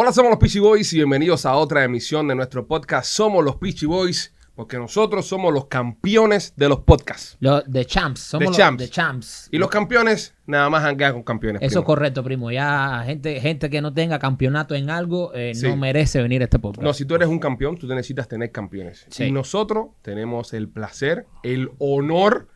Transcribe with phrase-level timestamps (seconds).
[0.00, 3.56] Hola, somos los Peachy Boys y bienvenidos a otra emisión de nuestro podcast Somos los
[3.56, 7.36] Peachy Boys, porque nosotros somos los campeones de los podcasts.
[7.40, 8.78] Los de champs, somos los champs.
[8.80, 9.48] de champs.
[9.50, 11.62] Y los campeones nada más hanguean con campeones.
[11.62, 12.52] Eso es correcto, primo.
[12.52, 15.66] Ya gente, gente que no tenga campeonato en algo eh, Sí.
[15.66, 16.84] no merece venir a este podcast.
[16.84, 19.04] No, si tú eres un campeón, tú necesitas tener campeones.
[19.10, 19.24] Sí.
[19.24, 22.46] Y nosotros tenemos el placer, el honor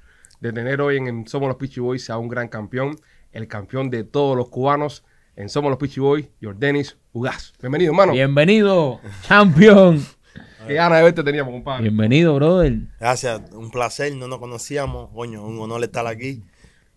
[0.40, 2.95] de tener hoy en, en Somos los Peachy Boys a un gran campeón,
[3.32, 5.02] el campeón de todos los cubanos
[5.37, 7.53] en Somos los Peachy Boys, Jordanis Ugaz.
[7.61, 8.12] Bienvenido, hermano.
[8.12, 10.04] Bienvenido, champion.
[10.67, 11.82] Qué ganas de verte teníamos, compadre.
[11.82, 12.75] Bienvenido, brother.
[13.00, 16.45] Gracias, un placer, no nos conocíamos, coño, un honor estar aquí.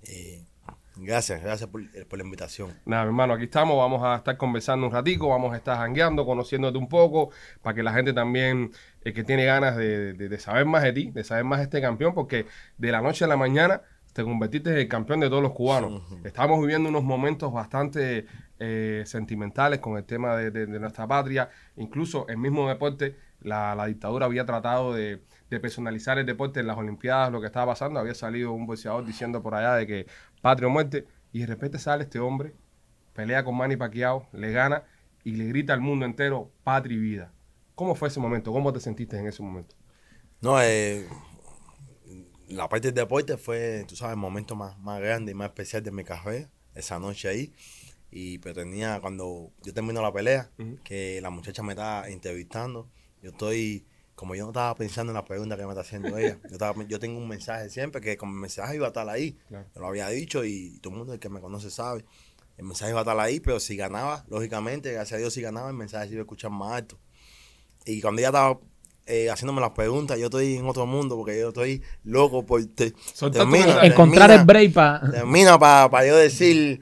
[0.04, 0.44] Eh,
[0.98, 2.74] gracias, gracias por, eh, por la invitación.
[2.86, 3.76] Nada, mi hermano, aquí estamos.
[3.78, 7.32] Vamos a estar conversando un ratico, vamos a estar jangueando, conociéndote un poco,
[7.64, 8.72] para que la gente también
[9.04, 11.64] eh, que tiene ganas de, de- de saber más de ti, de saber más de
[11.64, 12.46] este campeón, porque
[12.78, 13.82] de la noche a la mañana
[14.16, 16.02] te convertiste en el campeón de todos los cubanos.
[16.24, 18.26] Estamos viviendo unos momentos bastante
[18.60, 21.50] eh, sentimentales con el tema de, de- de nuestra patria.
[21.76, 26.68] Incluso el mismo deporte, la, la dictadura había tratado de, de personalizar el deporte en
[26.68, 28.00] las Olimpiadas, lo que estaba pasando.
[28.00, 30.08] Había salido un boxeador diciendo por allá de que
[30.42, 32.54] patria o muerte, y de repente sale este hombre
[33.12, 34.84] pelea con Manny Pacquiao, le gana
[35.26, 37.34] y le grita al mundo entero patria y vida.
[37.76, 38.54] ¿Cómo fue ese momento?
[38.54, 39.76] ¿Cómo te sentiste en ese momento?
[40.40, 41.06] No, eh,
[42.50, 45.84] la parte del deporte fue, tú sabes, el momento más, más grande y más especial
[45.84, 47.54] de mi carrera, esa noche ahí.
[48.12, 50.50] Y pero tenía, cuando yo termino la pelea,
[50.84, 52.90] que la muchacha me estaba entrevistando,
[53.22, 56.40] yo estoy, como yo no estaba pensando en la pregunta que me está haciendo ella,
[56.48, 59.38] yo, estaba- yo tengo un mensaje siempre, que como el mensaje iba a estar ahí,
[59.50, 59.68] Claro.
[59.74, 62.06] yo lo había dicho y todo el mundo el que me conoce sabe,
[62.58, 65.70] el mensaje iba a estar ahí, pero si ganaba, lógicamente, gracias a Dios si ganaba,
[65.70, 66.98] el mensaje se iba a escuchar más alto.
[67.86, 68.60] Y cuando ella estaba
[69.06, 72.66] eh, haciéndome las preguntas, yo estoy en otro mundo porque yo estoy loco por...
[72.66, 72.94] Te,
[73.32, 73.86] termina.
[73.86, 75.12] Encontrar termina- el break para.
[75.12, 76.82] Termina para yo decir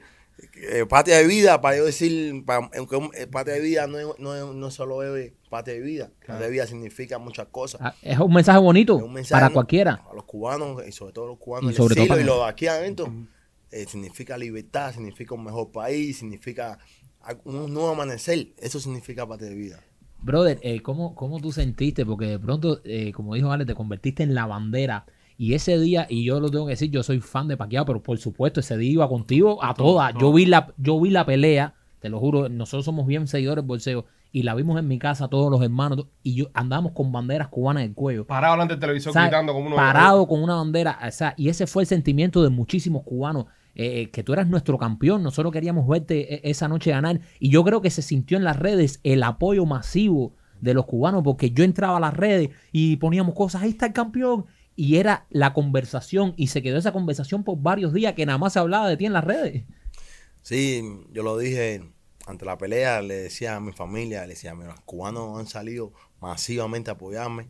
[0.56, 2.70] eh, patria de vida, para yo decir, pa-
[3.14, 6.46] eh, patria de vida no es, no es- no solo es patria de vida, patria
[6.46, 7.80] de vida significa muchas cosas.
[7.82, 9.54] Ah, Es un mensaje bonito Es un mensaje, para ¿no?
[9.54, 10.02] cualquiera.
[10.10, 12.44] A los cubanos y sobre todo los cubanos Y sobre todo para y los de
[12.46, 13.12] aquí adentro,
[13.70, 16.78] eh, significa libertad, significa un mejor país, significa
[17.44, 18.48] un nuevo amanecer.
[18.58, 19.80] Eso significa patria de vida.
[20.24, 22.06] Brother, eh, ¿cómo, ¿cómo tú sentiste?
[22.06, 25.04] Porque de pronto, eh, como dijo Ale, te convertiste en la bandera.
[25.36, 28.02] Y ese día, y yo lo tengo que decir, yo soy fan de Pacquiao, pero
[28.02, 30.14] por supuesto, ese día iba contigo a todas.
[30.18, 33.68] Yo vi la, yo vi la pelea, te lo juro, nosotros somos bien seguidores del
[33.68, 37.48] bolseo, y la vimos en mi casa, todos los hermanos, y yo andábamos con banderas
[37.48, 38.26] cubanas en el cuello.
[38.26, 39.76] Parado delante del televisor gritando como uno.
[39.76, 40.98] Parado con una bandera.
[41.06, 43.46] o sea, y ese fue el sentimiento de muchísimos cubanos.
[43.74, 45.22] Eh, que tú eras nuestro campeón.
[45.22, 47.20] Nosotros queríamos verte eh, esa noche ganar.
[47.38, 51.22] Y yo creo que se sintió en las redes el apoyo masivo de los cubanos.
[51.22, 53.62] Porque yo entraba a las redes y poníamos cosas.
[53.62, 54.46] Ahí está el campeón.
[54.76, 56.34] Y era la conversación.
[56.36, 59.06] Y se quedó esa conversación por varios días que nada más se hablaba de ti
[59.06, 59.64] en las redes.
[60.42, 61.94] Sí, yo lo dije
[62.26, 65.92] ante la pelea, le decía a mi familia, le decía, mira, los cubanos han salido
[66.20, 67.48] masivamente a apoyarme,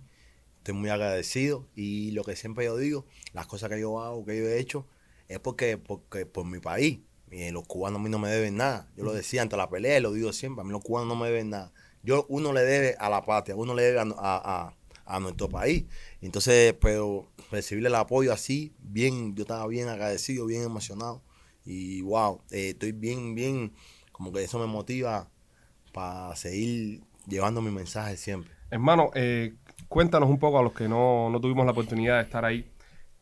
[0.58, 4.36] estoy muy agradecido y lo que siempre yo digo, las cosas que yo hago, que
[4.36, 4.86] yo he hecho,
[5.28, 8.88] es porque, porque por mi país, y los cubanos a mí no me deben nada,
[8.96, 11.16] yo lo decía ante la pelea y lo digo siempre, a mí los cubanos no
[11.16, 14.66] me deben nada, yo uno le debe a la patria, uno le debe a, a-
[14.68, 14.74] a-
[15.06, 15.84] a nuestro país,
[16.22, 21.22] entonces, pero recibir el apoyo así, bien, yo estaba bien agradecido, bien emocionado.
[21.66, 23.72] Y wow, eh, estoy bien, bien,
[24.12, 25.30] como que eso me motiva
[25.92, 28.50] para seguir llevando mi mensaje siempre.
[28.70, 29.54] Hermano, eh,
[29.88, 32.70] cuéntanos un poco a los que no, no tuvimos la oportunidad de estar ahí.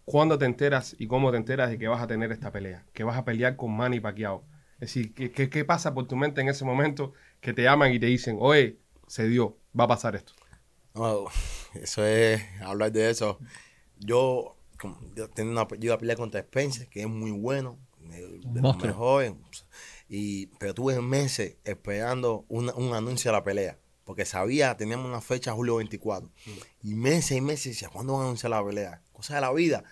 [0.05, 2.85] ¿Cuándo te enteras y cómo te enteras de que vas a tener esta pelea?
[2.93, 4.45] Que vas a pelear con Manny Pacquiao.
[4.75, 7.93] Es decir, ¿qué, qué, qué pasa por tu mente en ese momento que te llaman
[7.93, 10.33] y te dicen, oye, se dio, va a pasar esto?
[10.95, 11.27] No,
[11.75, 13.39] eso es, hablar de eso.
[13.99, 17.79] Yo, como- yo, tenía una, yo iba a pelear contra Spencer, que es muy bueno,
[18.01, 19.35] de, los mejores.
[20.09, 23.79] Y, pero tuve meses esperando una- un anuncio de la pelea.
[24.05, 26.29] Porque sabía, teníamos una fecha julio 24.
[26.83, 29.01] Y meses y meses decía, ¿cuándo van a anunciar la pelea?
[29.23, 29.85] Cosa de la vida.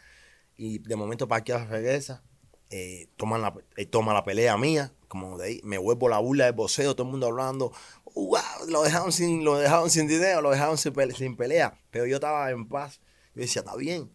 [0.56, 2.24] Y de momento Pacquiao regresa,
[2.68, 6.46] eh, toman la, él toma la pelea mía, como de ahí, me vuelvo la burla
[6.46, 7.72] del boxeo, todo el mundo hablando,
[8.16, 11.78] wow, lo dejaron sin, lo dejaron sin dinero, lo dejaron sin, pele- sin pelea.
[11.92, 13.00] Pero yo estaba en paz.
[13.36, 14.10] Yo decía, está bien.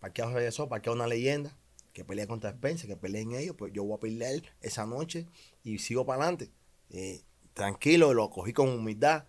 [0.00, 1.54] Pacquiao regresó, Pacquiao una leyenda,
[1.92, 5.26] que pelea contra Spencer, que peleen ellos, pues yo voy a pelear esa noche
[5.62, 6.50] y sigo para adelante.
[6.88, 7.20] Eh,
[7.52, 9.24] tranquilo, lo cogí con humildad.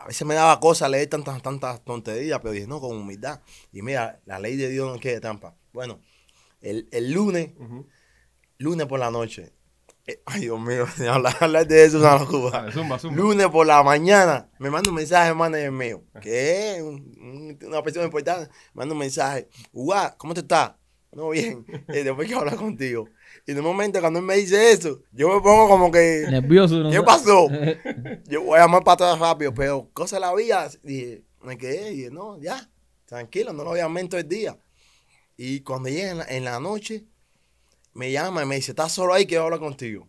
[0.00, 3.40] A veces me daba cosas leer tantas, tantas tonterías, pero dije, no, con humildad.
[3.72, 5.54] Y mira, la ley de Dios no quiere trampa.
[5.72, 6.00] Bueno,
[6.62, 7.50] el, el lunes,
[8.58, 9.52] lunes por la noche,
[10.06, 12.72] eh, ay Dios mío, hablar, hablar de eso es una locura.
[12.72, 13.16] Zumba, zumba.
[13.16, 17.82] Lunes por la mañana, me manda un mensaje manager mío, que es un- un- una
[17.82, 20.72] persona importante, me manda un mensaje, Uga, ¿cómo te estás?
[21.12, 23.06] No, bien, eh, después quiero hablar contigo.
[23.46, 26.78] Y de momento cuando él me dice eso, yo me pongo como que, Nervioso.
[26.78, 26.90] ¿no?
[26.90, 27.48] ¿qué pasó?
[28.28, 31.96] Yo voy a llamar para atrás rápido, pero cosa la vida, dije, me quedé y
[31.96, 32.70] dije, no, ya,
[33.06, 34.56] tranquilo, no lo voy a llamar todo el día.
[35.36, 37.06] Y cuando llega en la, en la noche,
[37.94, 39.26] me llama y me dice, ¿estás solo ahí?
[39.26, 40.06] Quiero hablar contigo.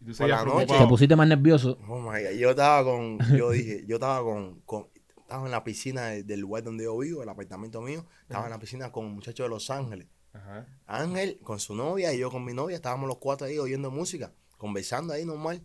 [0.00, 0.74] Y tú Por la noche.
[0.76, 1.78] Te pusiste más nervioso.
[1.88, 2.30] Oh my God.
[2.36, 4.88] Yo estaba con, yo dije, yo estaba con, con-
[5.20, 8.50] estaba en la piscina de- del lugar donde yo vivo, el apartamento mío, estaba en
[8.50, 10.06] la piscina con un muchacho de Los Ángeles.
[10.34, 10.66] Ajá.
[10.86, 14.32] Ángel con su novia y yo con mi novia, estábamos los cuatro ahí oyendo música,
[14.58, 15.62] conversando ahí normal.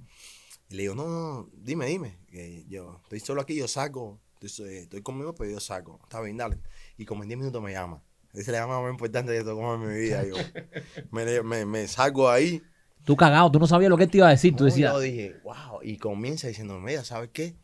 [0.70, 4.78] Y le digo, no, no, dime, dime, que yo estoy solo aquí, yo saco, estoy,
[4.78, 6.00] estoy conmigo, pero yo saco.
[6.04, 6.60] Está bien, dale.
[6.98, 8.04] Y como en 10 minutos me llama.
[8.32, 10.24] Esa es la más importante que tocó en mi vida.
[10.26, 10.36] Yo
[11.12, 12.62] me, me, me salgo ahí.
[13.04, 14.56] Tú cagado, tú no sabías lo que él te iba a decir.
[14.56, 15.80] Tú decías, Yo dije, wow.
[15.82, 17.56] Y comienza diciendo, mira, ¿sabes qué?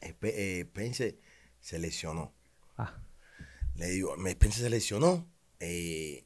[0.00, 1.16] Espe- eh,
[1.60, 2.32] se lesionó.
[2.76, 3.00] Ah.
[3.74, 5.26] Le digo, me Pence se lesionó.
[5.64, 6.24] Eh,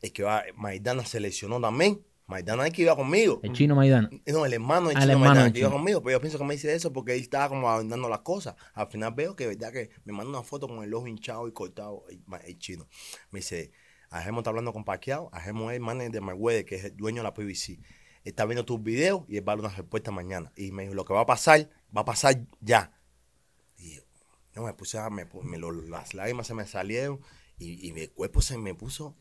[0.00, 2.02] es que va, Maidana se lesionó también.
[2.26, 3.40] Maidana es que iba conmigo.
[3.42, 4.08] el chino Maidana.
[4.26, 6.00] No, el hermano de Ah, el Chino hermano Maidana que iba conmigo.
[6.02, 8.54] Pero yo pienso que me dice eso porque él estaba como abandonando las cosas.
[8.74, 11.52] Al final veo que verdad que me manda una foto con el ojo hinchado y
[11.52, 12.88] cortado el, el chino.
[13.32, 13.72] Me dice,
[14.10, 15.28] Ajemo está hablando con Paquiao.
[15.32, 17.80] Ajemo es el manager de Mayweather, que es el dueño de la PBC.
[18.24, 20.52] Está viendo tus videos y él va a dar una respuesta mañana.
[20.56, 22.92] Y me dijo, lo que va a pasar, va a pasar ya.
[23.76, 24.02] Y yo,
[24.54, 27.20] no, me puse, a- me, pu- me lo- las lágrimas se me salieron
[27.60, 29.14] y, y mi cuerpo se me puso.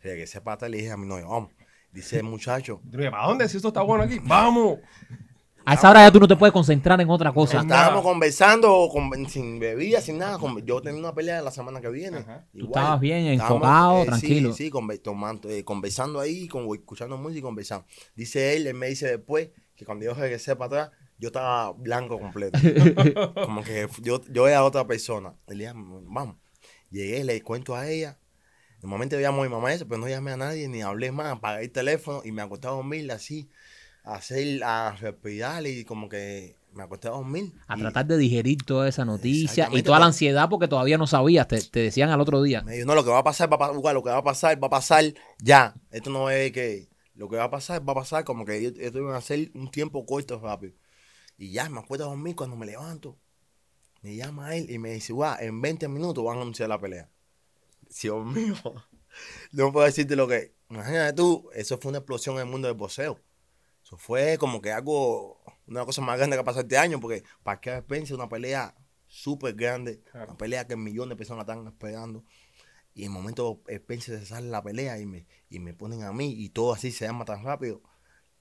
[0.00, 1.50] Que sepa atrás, le dije a mi novio, vamos.
[1.90, 3.48] Dice el muchacho, Y ¿Para dónde?
[3.48, 4.20] Si esto está bueno aquí.
[4.22, 4.78] ¡Vamos!
[5.64, 7.60] A esa hora ya tú no te puedes concentrar en otra cosa.
[7.60, 10.38] Estábamos conversando con- sin bebida, sin nada.
[10.38, 12.18] con- yo tenía una pelea la semana que viene.
[12.18, 12.46] Ajá.
[12.56, 14.52] Tú estabas bien, enfocado, tranquilo.
[14.52, 17.86] Sí, sí conve- tomando, eh, conversando ahí, con, escuchando música y conversando.
[18.14, 22.18] Dice él, él me dice después que cuando yo regresé para atrás, yo estaba blanco
[22.18, 22.58] completo.
[23.44, 25.34] Como que yo, yo era otra persona.
[25.48, 26.36] Le dije, vamos.
[26.90, 28.18] Llegué, le cuento a ella.
[28.80, 31.32] De momento llamo a mi mamá eso, pero no llamé a nadie, ni hablé más,
[31.32, 33.48] apagué el teléfono y me acosté a dormir así,
[34.04, 37.52] a hacer, a respirar y como que me acosté a dormir.
[37.66, 41.06] A Y tratar de digerir toda esa noticia y toda la ansiedad porque todavía no
[41.06, 41.48] sabías.
[41.48, 42.62] Te, te decían al otro día.
[42.62, 44.22] Me dijo, no, lo que va a pasar, va a pasar, lo que va a
[44.24, 45.04] pasar, va a pasar
[45.42, 45.74] ya.
[45.90, 48.70] Esto no es que lo que va a pasar, va a pasar como que yo-
[48.80, 50.74] esto iba a ser un tiempo corto, rápido.
[51.38, 53.16] Y ya, me acuerdo a dormir cuando me levanto.
[54.02, 57.10] Me llama él y me dice, guau, en 20 minutos van a anunciar la pelea.
[58.00, 58.54] Dios mío,
[59.52, 60.54] no puedo decirte lo que.
[60.70, 63.18] Imagínate tú, eso fue una explosión en el mundo del boxeo.
[63.82, 67.60] Eso fue como que algo, una cosa más grande que pasó este año, porque para
[67.60, 68.74] que Spencer una pelea
[69.06, 70.26] súper grande, Claro.
[70.32, 72.22] una pelea que millones de personas están esperando.
[72.94, 76.12] Y en el momento Spencer se sale la pelea y me, y me ponen a
[76.12, 77.80] mí y todo así se llama tan rápido.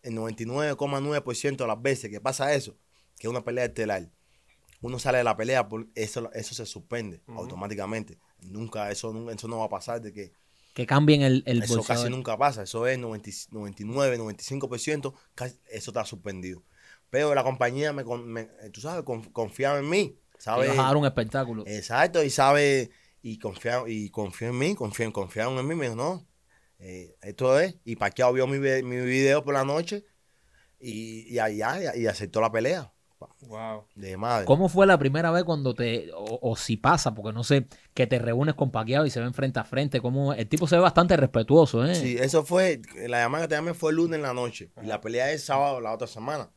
[0.02, 2.76] El 99,9% de las veces que pasa eso,
[3.18, 4.12] que es una pelea estelar,
[4.82, 8.18] uno sale de la pelea, por, eso, eso se suspende automáticamente.
[8.42, 10.32] Nunca eso, nunca, eso no va a pasar de que
[10.74, 12.64] Que cambien el, el eso casi nunca pasa.
[12.64, 16.64] Eso es 90 99, 95%, casi- eso está suspendido.
[17.10, 20.20] Pero la compañía, me, con- me- eh, tú sabes, con- confiaba en mí.
[20.38, 20.70] ¿sabes?
[20.72, 21.64] a dar un espectáculo.
[21.66, 22.92] Exacto, y sabe,
[23.24, 26.28] y confiaron, y confió en mí, confiaron, confiaron en mí, me dijo, no,
[26.80, 30.06] eh, esto es, y Paquiao vio mi, mi video por la noche,
[30.80, 32.94] y, y allá, y, aceptó la pelea,
[33.48, 33.86] Wow.
[33.96, 34.46] de madre.
[34.46, 38.08] ¿Cómo fue la primera vez cuando te, o, o si pasa, porque no sé, que
[38.08, 40.02] te reúnes con Paquiao y se ven frente a frente?
[40.02, 41.96] ¿Cómo, el tipo se ve bastante respetuoso, ¿eh?
[41.96, 44.88] Sí, eso fue, la llamada que te llamé fue el lunes en la noche, y
[44.88, 46.52] la pelea es sábado la otra semana,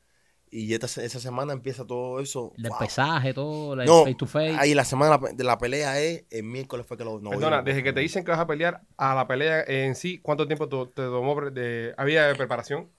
[0.50, 2.52] y esta, esa semana empieza todo eso.
[2.56, 2.78] El del wow.
[2.80, 4.56] pesaje, todo, el No, face to face.
[4.58, 7.82] ahí la semana de la pelea es, el miércoles fue que lo no Perdona, desde
[7.82, 10.86] que te dicen que vas a pelear a la pelea en sí, ¿cuánto tiempo tu-
[10.88, 11.40] te tomó?
[11.50, 12.90] De, ¿Había de preparación?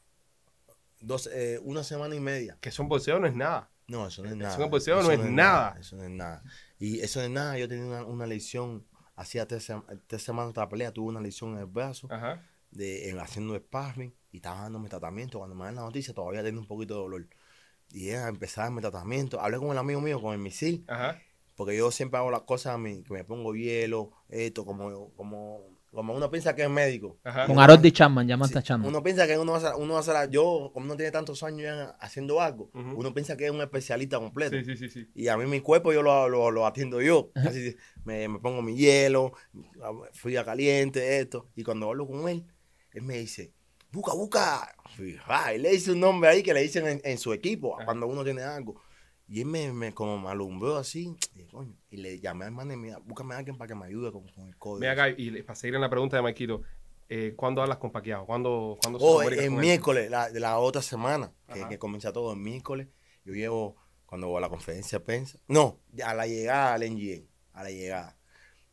[1.02, 2.58] Dos, eh, una semana y media.
[2.62, 3.70] Que son boxeo no es nada.
[3.88, 4.64] No, eso no es Eso nada.
[4.64, 5.78] en boxeo Eso no es nada.
[5.80, 6.44] Eso no es nada.
[6.80, 7.58] Y eso no es nada.
[7.58, 9.72] Yo tenía una, una lesión, hacía tres,
[10.08, 12.42] tres semanas de la pelea, tuve una lesión en el brazo, Ajá.
[12.70, 15.40] de, en- haciendo sparring, y estaba dándome tratamiento.
[15.40, 17.28] Cuando me dan la noticia, todavía tenía un poquito de dolor.
[17.92, 19.42] Y era empezar darme tratamiento.
[19.42, 21.20] Hablé con el amigo mío, con el misil, Ajá.
[21.56, 26.30] porque yo siempre hago las cosas, que me pongo hielo, esto, como, como, como uno
[26.32, 27.18] piensa que es médico.
[27.24, 27.46] Ajá.
[27.48, 28.88] Con Harold Chapman, llamaste Sí, a Chapman.
[28.88, 31.12] Uno piensa que uno va a ser, uno va a ser- yo, como no tiene
[31.12, 34.56] tantos años ya haciendo algo, uno piensa que es un especialista completo.
[34.58, 35.10] Sí, sí, sí, sí.
[35.14, 37.32] Y a mí mi cuerpo yo lo, lo, lo atiendo yo.
[37.34, 39.34] Casi me, me pongo mi hielo,
[40.14, 41.50] fría caliente, esto.
[41.56, 42.46] Y cuando hablo con él,
[42.94, 43.54] él me dice,
[43.92, 44.76] busca, busca.
[44.98, 47.76] Y, ah, y le dice un nombre ahí que le dicen en, en su equipo
[47.76, 47.86] Ajá.
[47.86, 48.82] cuando uno tiene algo.
[49.32, 51.16] Y él me, me como me alumbró así.
[51.36, 53.86] Y, coño, y le llamé al man y mira, búscame a alguien para que me
[53.86, 54.82] ayude con, con el código.
[54.82, 56.64] Ven acá y para seguir en la pregunta de Maikito,
[57.08, 58.26] eh, ¿cuándo hablas con Paquiao?
[58.26, 62.34] ¿Cuándo, ¿cuándo se Oh, el miércoles, la, de la otra semana, que, que comienza todo
[62.34, 62.90] el miércoles.
[63.24, 67.24] Yo llevo, cuando voy a la conferencia de prensa, no, a la llegada al NGA,
[67.54, 68.18] a la llegada.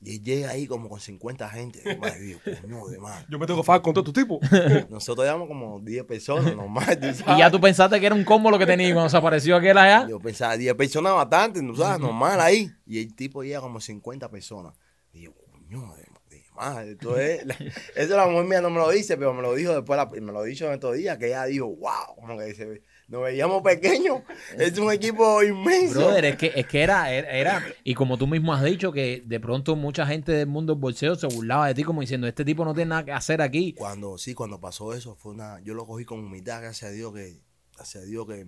[0.00, 1.82] Y él llega ahí como con 50 gente.
[1.82, 3.26] Coño, de madre.
[3.28, 4.38] Yo me tengo que fajar con todos tus tipos.
[4.90, 8.50] Nosotros llevamos como 10 personas, normal, tú Y ya tú pensaste que era un combo
[8.50, 10.06] lo que tenía cuando se apareció aquel allá.
[10.08, 11.98] Yo pensaba, 10 personas bastante, ¿no sabes?
[12.00, 12.70] Normal ahí.
[12.86, 14.72] Y el tipo llega como 50 personas.
[15.12, 16.92] Y yo, coño, de, de madre.
[16.92, 17.56] Esto es, la-
[17.96, 20.32] eso la mujer mía no me lo dice, pero me lo dijo después, la- me
[20.32, 24.22] lo dicho en estos días, que ella dijo, wow, como que dice, nos veíamos pequeños.
[24.58, 25.98] Es un equipo inmenso.
[25.98, 29.22] Brother, es que, es que era, era, era- y como tú mismo has dicho, que
[29.24, 32.44] de pronto mucha gente del mundo del bolseo se burlaba de ti como diciendo, este
[32.44, 33.72] tipo no tiene nada que hacer aquí.
[33.72, 37.12] Cuando, sí, cuando pasó eso, fue una, yo lo cogí con humildad, gracias a Dios
[37.14, 37.40] que,
[37.74, 38.44] gracias a Dios que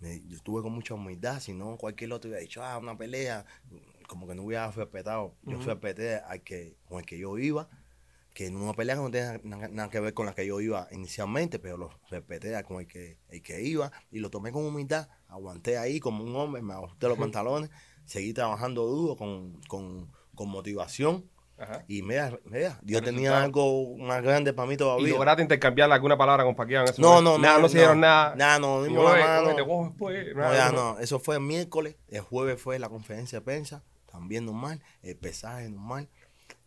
[0.00, 3.44] me- yo estuve con mucha humildad, si no cualquier otro hubiera dicho, ah, una pelea,
[4.08, 5.34] como que no hubiera respetado.
[5.44, 7.68] Yo respeté al que, con el que yo iba,
[8.34, 10.88] que en una pelea que no tenía nada, que ver con la que yo iba
[10.90, 15.08] inicialmente, pero lo respeté con el que, el que iba y lo tomé con humildad,
[15.28, 17.70] aguanté ahí como un hombre, me ajusté los pantalones,
[18.06, 21.28] seguí trabajando duro con, con, con motivación.
[21.58, 21.84] Ajá.
[21.86, 23.44] Y mira, mira, Dios El tenía resultado.
[23.44, 25.08] algo más grande para mí Y todavía.
[25.10, 27.32] lograste intercambiar alguna palabra con Paquiao en ese No, momento.
[27.32, 27.62] no, nada, no.
[27.62, 28.34] no se dieron nada.
[28.34, 29.54] Nada, no, Y, dimos la mano.
[29.54, 30.34] después.
[30.34, 30.98] No, ya no.
[30.98, 31.96] Eso fue el miércoles.
[32.08, 33.84] El jueves fue la conferencia de prensa.
[34.10, 34.82] También normal.
[35.02, 36.08] El pesaje normal.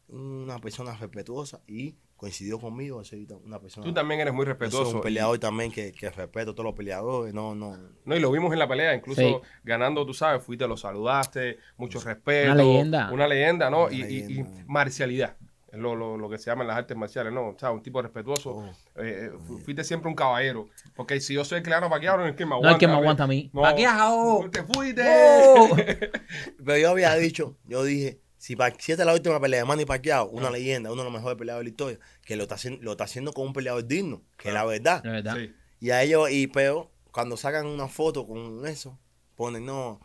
[0.07, 3.03] Una persona respetuosa y coincidió conmigo.
[3.03, 3.85] Soy una persona.
[3.85, 4.95] Tú también eres muy yo soy respetuoso.
[4.97, 7.33] un peleador también que, que respeto a todos los peleadores.
[7.33, 7.75] No, no.
[8.05, 9.35] No, y lo vimos en la pelea, incluso Sí.
[9.63, 12.51] ganando, tú sabes, fuiste, lo saludaste, mucho respeto.
[12.51, 13.11] Una leyenda.
[13.11, 13.85] Una leyenda, ¿no?
[13.85, 14.63] Una y, y- y leyenda.
[14.67, 15.35] marcialidad.
[15.71, 17.49] Es lo, lo, lo que se llama en las artes marciales, ¿no?
[17.49, 18.51] O sea, un tipo respetuoso.
[18.51, 19.01] Oh.
[19.01, 20.69] Eh, fu- fuiste siempre un caballero.
[20.95, 22.75] Porque si yo soy el clano Paquiao, no es que me No aguanta.
[22.77, 23.49] es que me aguanta a mí.
[23.51, 23.61] No.
[23.63, 24.49] ¡Paquiao!
[24.49, 25.03] ¡Te fuiste!
[25.05, 25.75] ¡Oh!
[26.65, 29.65] Pero yo había dicho, yo dije, si, pa- si esta es la última pelea de
[29.65, 30.29] Manny Pacquiao, Ah.
[30.31, 32.91] una leyenda, uno de los mejores peleadores de la historia, que lo está haciendo, lo
[32.91, 35.01] está haciendo con un peleador digno, que es la verdad.
[35.01, 35.35] De verdad.
[35.37, 35.53] Sí.
[35.79, 38.99] Y a ellos, y pero cuando sacan una foto con eso,
[39.35, 39.99] ponen, no,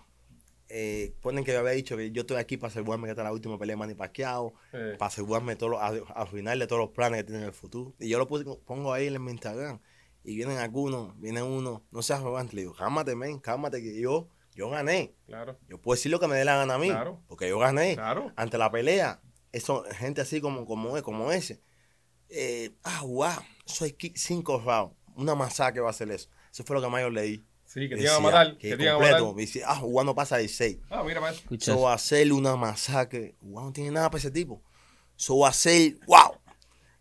[0.68, 3.24] eh, ponen que yo había dicho que yo estoy aquí para asegurarme que esta es
[3.26, 4.94] la última pelea de Manny Pacquiao, Eh.
[4.98, 7.54] para asegurarme todos los, a- al final de todos los planes que tienen en el
[7.54, 7.92] futuro.
[7.98, 9.80] Y yo lo puse- pongo ahí en mi Instagram.
[10.22, 14.28] Y vienen algunos, viene uno, no seas arrogante, le digo, cálmate, men, cálmate, que yo,
[14.60, 15.14] yo gané.
[15.26, 17.22] Claro, Yo puedo decir lo que me dé la gana a mí, Claro.
[17.26, 17.94] porque yo gané.
[17.94, 18.32] claro.
[18.36, 19.20] Ante la pelea,
[19.52, 21.60] eso, gente así como, como, como ese.
[22.28, 24.94] Eh, ah, wow, soy cinco rounds.
[25.16, 26.28] Una masacre va a ser eso.
[26.52, 27.44] Eso fue lo que más yo leí.
[27.64, 28.58] Sí, que te iban a matar.
[28.58, 29.24] Que Que te iban a completo.
[29.24, 29.34] matar.
[29.36, 30.78] me dice, ah, Juan no pasa de seis.
[30.90, 33.36] Ah, mira, va a ser una masacre.
[33.40, 34.62] Juan no tiene nada para ese tipo.
[35.16, 36.39] Eso va a ser, wow.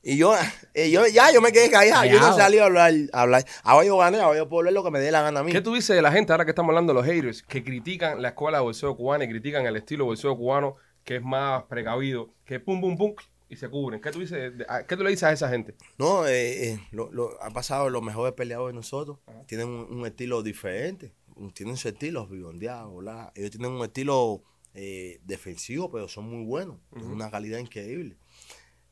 [0.01, 0.33] Y yo,
[0.91, 2.05] yo ya, yo me quedé callado.
[2.05, 3.45] Yo no salí a hablar, a hablar.
[3.63, 5.51] Ahora yo gané, ahora yo puedo hablar lo que me dé la gana a mí.
[5.51, 8.21] ¿Qué tú dices de la gente, ahora que estamos hablando de los haters, que critican
[8.21, 11.63] la escuela de bolseo cubana y critican el estilo de bolseo cubano, que es más
[11.63, 13.13] precavido, que pum, pum, pum,
[13.49, 13.99] y se cubren?
[13.99, 15.75] ¿Qué tú, dices, de- a- ¿qué tú le dices a esa gente?
[15.97, 19.17] No, eh, eh, lo, lo- han pasado los mejores peleadores de nosotros.
[19.47, 21.13] Tienen un, un estilo diferente.
[21.53, 23.31] Tienen su estilo, bibondeado, ¿verdad?
[23.33, 26.77] Ellos tienen un estilo eh, defensivo, pero son muy buenos.
[26.93, 28.17] Tienen una calidad increíble.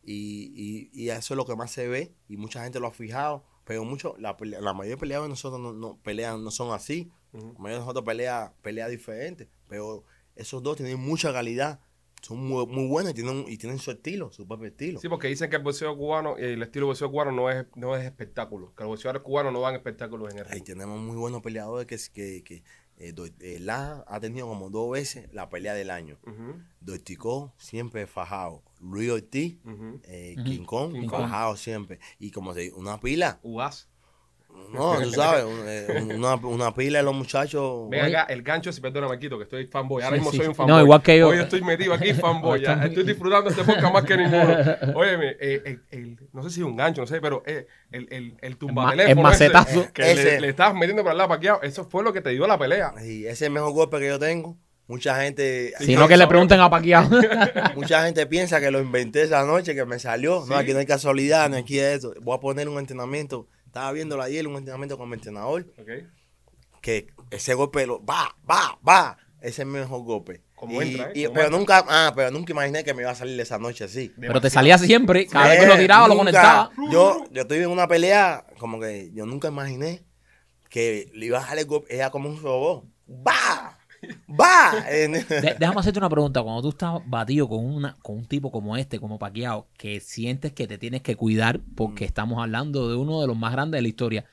[0.10, 2.16] Y, y, y eso es lo que más se ve.
[2.30, 3.44] Y mucha gente lo ha fijado.
[3.66, 7.12] Pero mucho, la, la mayoría de peleadores de nosotros no, no pelean, no son así.
[7.34, 9.50] La mayoría de nosotros pelea, pelea diferente.
[9.68, 11.82] Pero esos dos tienen mucha calidad.
[12.22, 15.00] Son muy, muy buenos y tienen, y tienen su estilo, su propio estilo.
[15.00, 17.66] Sí, porque dicen que el boxeo cubano, eh, el estilo de boxeo cubano no es,
[17.76, 21.16] no es espectáculo, que los boxeadores cubanos no dan espectáculos en el Ahí tenemos muy
[21.16, 22.64] buenos peleadores que, que, que
[22.98, 26.18] eh, Do- eh, La ha tenido como dos veces la pelea del año.
[26.26, 28.64] Ujú, Doiticó siempre fajado.
[28.82, 29.58] Luis Ortiz,
[30.04, 30.36] eh.
[30.46, 31.56] King Kong, King Kong.
[31.58, 32.00] siempre.
[32.20, 33.40] Y como se dice, una pila.
[33.44, 33.90] Uvaz.
[34.74, 37.88] No, tú sabes, eh, una, una pila de los muchachos.
[37.90, 40.02] Ven acá, el gancho, si perdona, Marquito, que estoy fanboy.
[40.02, 40.58] Ahora Sí, mismo sí, soy un sí.
[40.58, 40.76] fanboy.
[40.78, 41.28] No, igual que yo.
[41.30, 42.62] Hoy estoy metido aquí, fanboy.
[42.62, 42.74] ya.
[42.84, 44.56] Estoy disfrutando este podcast más que ninguno.
[44.96, 48.08] Óyeme, eh, el- el- no sé si es un gancho, no sé, pero eh, el,
[48.12, 49.82] el, el tumbateléfono el macetazo.
[49.82, 50.24] ese, que Ese.
[50.24, 52.58] le, le estabas metiendo para el lado paqueado, eso fue lo que te dio la
[52.58, 52.94] pelea.
[53.04, 54.58] Y ese es el mejor golpe que yo tengo.
[54.88, 57.10] Mucha gente, Sino que le pregunten a Paquiao.
[57.76, 60.44] mucha gente piensa que lo inventé esa noche, que me salió.
[60.44, 60.50] Sí.
[60.50, 62.14] No, aquí no hay casualidad, no aquí es eso.
[62.22, 63.48] Voy a poner un entrenamiento.
[63.66, 65.66] Estaba viéndolo ayer, un entrenamiento con mi entrenador.
[65.78, 65.90] Ok.
[66.82, 69.18] que ese golpe lo va, va, va.
[69.42, 70.42] Ese es mi mejor golpe.
[70.56, 71.12] Como Y- entra, ¿eh?
[71.16, 71.60] y- Como pero entra.
[71.60, 74.14] nunca, ah, pero nunca imaginé que me iba a salir esa noche así.
[74.20, 75.28] Pero te salía siempre.
[75.28, 76.20] Cada vez que lo tiraba, lo nunca.
[76.32, 76.72] conectaba.
[76.92, 80.04] Yo, yo estoy en una pelea, como que yo nunca imaginé
[80.70, 82.86] que le iba a dejar el golpe, era como un robot.
[83.10, 83.77] ¡Va!
[84.30, 84.84] ¡Va!
[85.60, 86.42] Déjame hacerte una pregunta.
[86.42, 90.54] Cuando tú estás batido con, una, con un tipo como este, como Paquiao, que sientes
[90.54, 92.08] que te tienes que cuidar porque Mm.
[92.08, 94.26] estamos hablando de uno de los más grandes de la historia,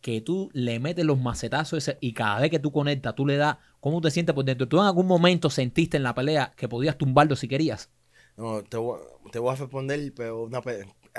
[0.00, 3.36] que tú le metes los macetazos ese, y cada vez que tú conectas, tú le
[3.36, 4.68] das, ¿cómo te sientes por dentro?
[4.68, 7.90] ¿Tú en algún momento sentiste en la pelea que podías tumbarlo si querías?
[8.36, 9.00] No, te voy,
[9.32, 10.62] te voy a responder, pero una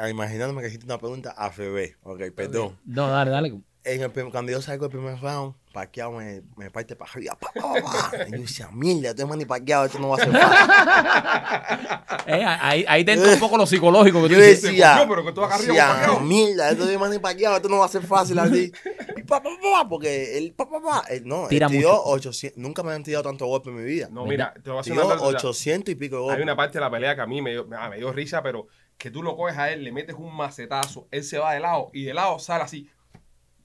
[0.09, 1.97] imaginándome que hiciste una pregunta a FB.
[2.03, 2.77] Ok, perdón.
[2.85, 3.61] No, dale, dale.
[3.83, 7.37] En el cuando yo salgo el primer round, parqueado me, me parte para arriba.
[7.39, 8.11] Pa, pa, pa.
[8.27, 10.69] Y yo decía, mierda, estoy más ni parqueado, esto no va a ser fácil.
[12.27, 14.61] Eh, ahí, ahí te entra un poco lo psicológico que tú Yo dices.
[14.63, 16.19] decía, "Coño, pero que tú acá arriba, decía, parqueado".
[16.19, 18.71] mierda, esto no más ni parqueado, esto no va a ser fácil así.
[19.17, 22.03] Y pa, pa, pa, porque él, pa, pa, pa, él, no, Tira él tiró mucho.
[22.05, 24.07] 800, nunca me han tirado tanto golpe en mi vida.
[24.11, 25.37] No, mira, te voy a hacer una Tiró anécdota.
[25.37, 26.43] 800 y pico de Hay golpes.
[26.43, 28.67] una parte de la pelea que a mí me dio, me dio risa, pero
[28.97, 31.89] que tú lo coges a él, le metes un macetazo, él se va de lado
[31.93, 32.89] y de lado sale así,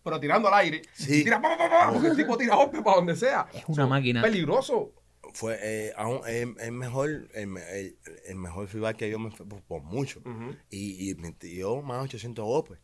[0.04, 0.82] pero tirando al aire.
[0.92, 1.20] Sí.
[1.20, 3.46] Y tira pa, pa, pa, porque el tipo tira golpes para donde sea.
[3.52, 4.22] Es una máquina.
[4.22, 4.92] Peligroso.
[5.32, 7.96] Fue eh, aún, el, el mejor, el, me- el-
[8.28, 10.20] el mejor rival que yo me fue por, por mucho.
[10.70, 12.78] Y, y me tiró más de 800 golpes.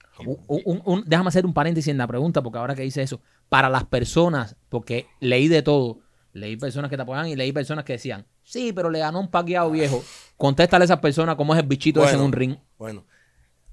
[0.48, 3.68] Un- un- déjame hacer un paréntesis en la pregunta, porque ahora que dice eso, para
[3.68, 6.00] las personas, porque leí de todo,
[6.32, 9.30] leí personas que te apoyan y leí personas que decían, sí, pero le ganó un
[9.30, 10.02] paqueado viejo.
[10.36, 12.26] Contéstale a esas personas cómo es el bichito ese en Bueno.
[12.26, 12.56] un ring.
[12.78, 13.04] Bueno,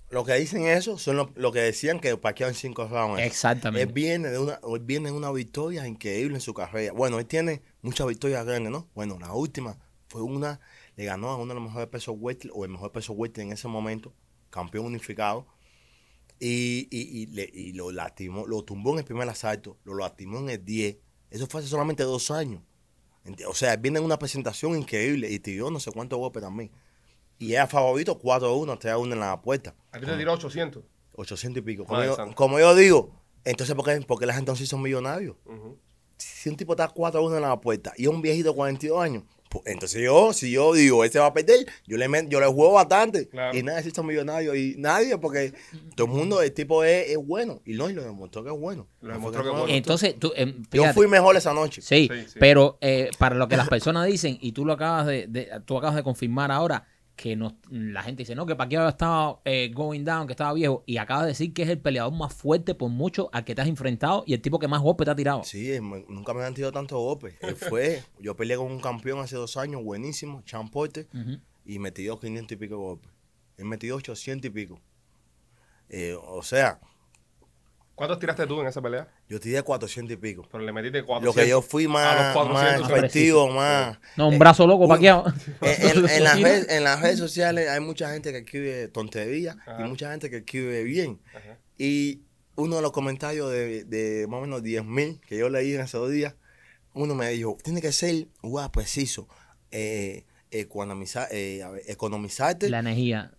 [0.10, 3.20] lo que dicen eso son lo, lo que decían que parquearon en cinco rounds.
[3.20, 3.86] Él Exactamente.
[3.92, 6.94] viene de una, él viene de una victoria increíble en su carrera.
[6.94, 8.88] Bueno, él tiene muchas victorias grandes, ¿no?
[8.96, 10.60] Bueno, la última fue una,
[10.96, 13.52] le ganó a uno de los mejores pesos welter, o el mejor peso welter en
[13.52, 14.14] ese momento,
[14.50, 15.46] campeón unificado.
[16.40, 20.40] Y, y, y, le- y lo lastimó, lo tumbó en el primer asalto, lo lastimó
[20.40, 20.98] en el 10.
[21.32, 22.62] Eso fue hace solamente dos años.
[23.48, 26.72] O sea, él viene en una presentación increíble y tiró no sé cuántos golpes también.
[27.40, 29.76] Y era favorito 4-1, 3-1 en la puerta.
[29.92, 30.84] A ti te tiró 800.
[31.16, 31.84] 800 y pico.
[31.86, 32.36] Como, Madre yo, santa.
[32.36, 33.12] como yo digo,
[33.44, 35.36] entonces, ¿por qué, por qué la gente entonces son millonarios?
[35.46, 35.78] Ujú.
[36.18, 38.56] Si un tipo está 4 a 1 en la puerta y es un viejito de
[38.56, 42.40] 42 años, pues, entonces yo, si yo digo, ese va a perder, yo le, yo
[42.40, 43.30] le juego bastante.
[43.30, 43.58] Claro.
[43.58, 44.54] Y nadie se hizo millonario.
[44.56, 45.54] Y nadie, porque
[45.96, 47.62] todo el mundo, el tipo es, es bueno.
[47.66, 48.88] Y no, y lo demostró que es bueno.
[49.00, 49.74] Lo demostró que es no- bueno.
[49.74, 51.82] Entonces, tú, em, Yo fui mejor esa noche.
[51.82, 52.38] Sí, Sí, sí.
[52.40, 55.78] pero eh, para lo que las personas dicen, y tú lo acabas de, de- tú
[55.78, 56.86] acabas de confirmar ahora,
[57.18, 60.84] que nos- la gente dice, no, que Pacquiao estaba eh, going down, que estaba viejo,
[60.86, 63.62] y acabas de decir que es el peleador más fuerte por mucho al que te
[63.64, 65.44] has enfrentado y el tipo que más golpes te ha tirado.
[65.44, 67.36] Sí, eh, me- nunca me han tirado tantos golpes.
[67.42, 71.40] Él fue, yo peleé con un campeón hace dos años, buenísimo, Chan Porter, Ujú.
[71.66, 73.12] y me tiró 500 y pico golpes.
[73.58, 74.80] Él me tiró 800 y pico.
[75.90, 76.80] Eh, o sea,
[77.98, 79.08] ¿Cuántos tiraste tú en esa pelea?
[79.28, 80.48] yo tiré 400 y pico.
[80.52, 81.36] Pero le metiste Lo 400.
[81.44, 83.98] que yo fui A los más, 400 más efectivo, más...
[84.16, 85.26] No, un eh, brazo loco un- Pacquiao.
[85.62, 89.58] En, en- en las redes, en las redes sociales hay mucha gente que escribe tonterías
[89.66, 89.84] Ajá.
[89.84, 91.20] y mucha gente que escribe bien.
[91.36, 91.58] Ajá.
[91.80, 92.22] Y
[92.56, 95.82] uno de los comentarios de, de más o menos 10 mil que yo leí en
[95.82, 96.36] esos días,
[96.94, 99.28] uno me dijo, tiene que ser guau, preciso,
[99.72, 103.32] eh, economizar, eh, economizarte La energía.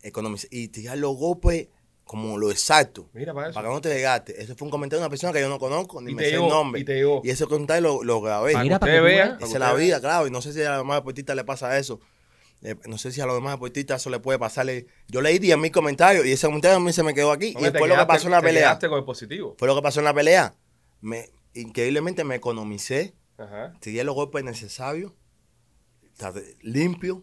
[0.50, 1.68] y tirar los golpes
[2.09, 3.11] como lo exacto.
[3.12, 3.55] Mira para eso.
[3.55, 4.42] Para que no te desgaste.
[4.42, 6.35] Eso fue un comentario de una persona que yo no conozco, ni Y me sé
[6.37, 6.81] el nombre.
[6.81, 7.21] y te llegó.
[7.23, 8.55] Y ese comentario lo, lo grabé.
[8.55, 9.29] Para Mira, para que vean.
[9.29, 9.38] veas.
[9.38, 10.27] para es la vida, claro.
[10.27, 12.01] Y no sé si a los demás deportistas le pasa eso.
[12.62, 14.87] Eh, no sé si a los demás deportistas eso le puede pasarle.
[15.07, 17.55] Yo leí 10 mil comentarios y ese comentario a mí se me quedó aquí.
[17.57, 18.79] y después lo que pasó en la te pelea.
[18.79, 19.55] con el positivo.
[19.59, 20.55] Fue lo que pasó en la pelea.
[21.03, 23.14] Me, increíblemente me economicé.
[23.37, 23.75] Ajá.
[23.81, 25.12] Tiré los golpes necesarios.
[26.62, 27.23] Limpio.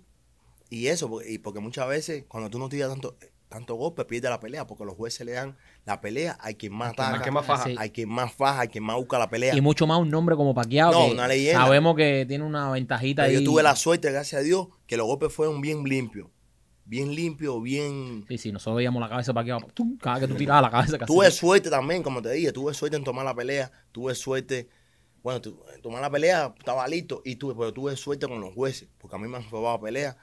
[0.70, 3.18] Y eso, porque, y porque muchas veces cuando tú no tiras tanto,
[3.50, 4.66] tanto golpe, pierdes la pelea.
[4.68, 5.56] Porque los jueces le dan
[5.86, 6.38] la pelea.
[6.42, 7.22] Hay quien más ataca.
[7.22, 7.70] que más faja.
[7.78, 8.62] Hay quien más faja.
[8.62, 9.56] Hay quien más busca la pelea.
[9.56, 10.92] Y mucho más un nombre como Pacquiao.
[10.92, 11.62] No, que una leyenda.
[11.66, 13.44] Sabemos que tiene una ventajita Pero ahí.
[13.44, 16.28] yo tuve la suerte, gracias a Dios, que los golpes fueron bien limpios.
[16.88, 18.26] Bien limpios, bien...
[18.28, 19.60] Sí, sí, nosotros veíamos la cabeza de Pacquiao.
[19.74, 21.12] tum, Cada que tú tirabas la cabeza casi.
[21.12, 24.70] Tuve suerte también, como te dije, tuve suerte en tomar la pelea, tuve suerte,
[25.24, 28.54] bueno, tu- en tomar la pelea estaba listo, y tuve, pero tuve suerte con los
[28.54, 30.16] jueces, porque a mí me han robado pelea,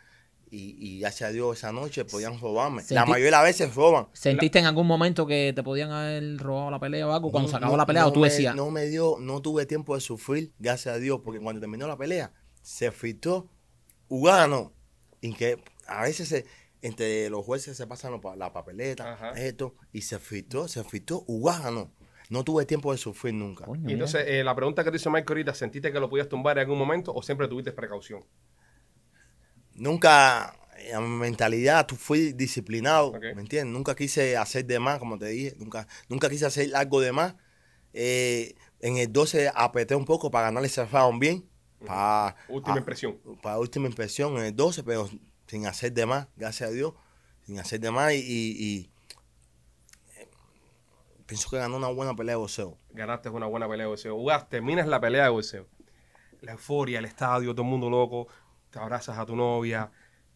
[0.54, 2.82] y, y gracias a Dios esa noche podían robarme.
[2.90, 4.06] La mayoría de las veces roban.
[4.12, 7.30] ¿Sentiste en algún momento que te podían haber robado la pelea o algo?
[7.32, 9.40] Cuando se acabó No- la pelea, no o tú me- decías, No me dio, no
[9.40, 13.48] tuve tiempo de sufrir, gracias a Dios, porque cuando terminó la pelea, se filtró,
[14.08, 14.72] Ugano,
[15.20, 16.44] y que a veces se-
[16.82, 19.30] entre los jueces se pasan la papeleta, Ajá.
[19.32, 21.92] esto, y se filtró, se filtró Ugano.
[22.28, 23.64] No tuve tiempo de sufrir nunca.
[23.64, 26.28] coño, Y entonces, eh, la pregunta que te hizo Mike ahorita, ¿sentiste que lo podías
[26.28, 28.24] tumbar en algún momento o siempre tuviste precaución?
[29.74, 30.50] Nunca,
[30.94, 33.12] a mi mentalidad, tú fui disciplinado.
[33.12, 33.72] ¿me entiendes?
[33.72, 37.35] Nunca quise hacer de más, como te dije, nunca, nunca quise hacer algo de más.
[37.94, 41.48] Eh, en el 12 apreté un poco para ganarle ese round bien,
[41.87, 43.18] para, Última impresión.
[43.42, 45.08] para última impresión en el 12, pero
[45.46, 46.94] sin hacer de más, gracias a Dios,
[47.46, 48.90] sin hacer de más y, y- y,
[50.18, 50.28] eh,
[51.26, 52.78] pienso que ganó una buena pelea de boxeo.
[52.90, 54.14] Ganaste una buena pelea de boxeo.
[54.16, 55.66] Jugaste, terminas la pelea de boxeo.
[56.40, 58.26] La euforia, el estadio, todo el mundo loco.
[58.72, 59.90] Te abrazas a tu novia,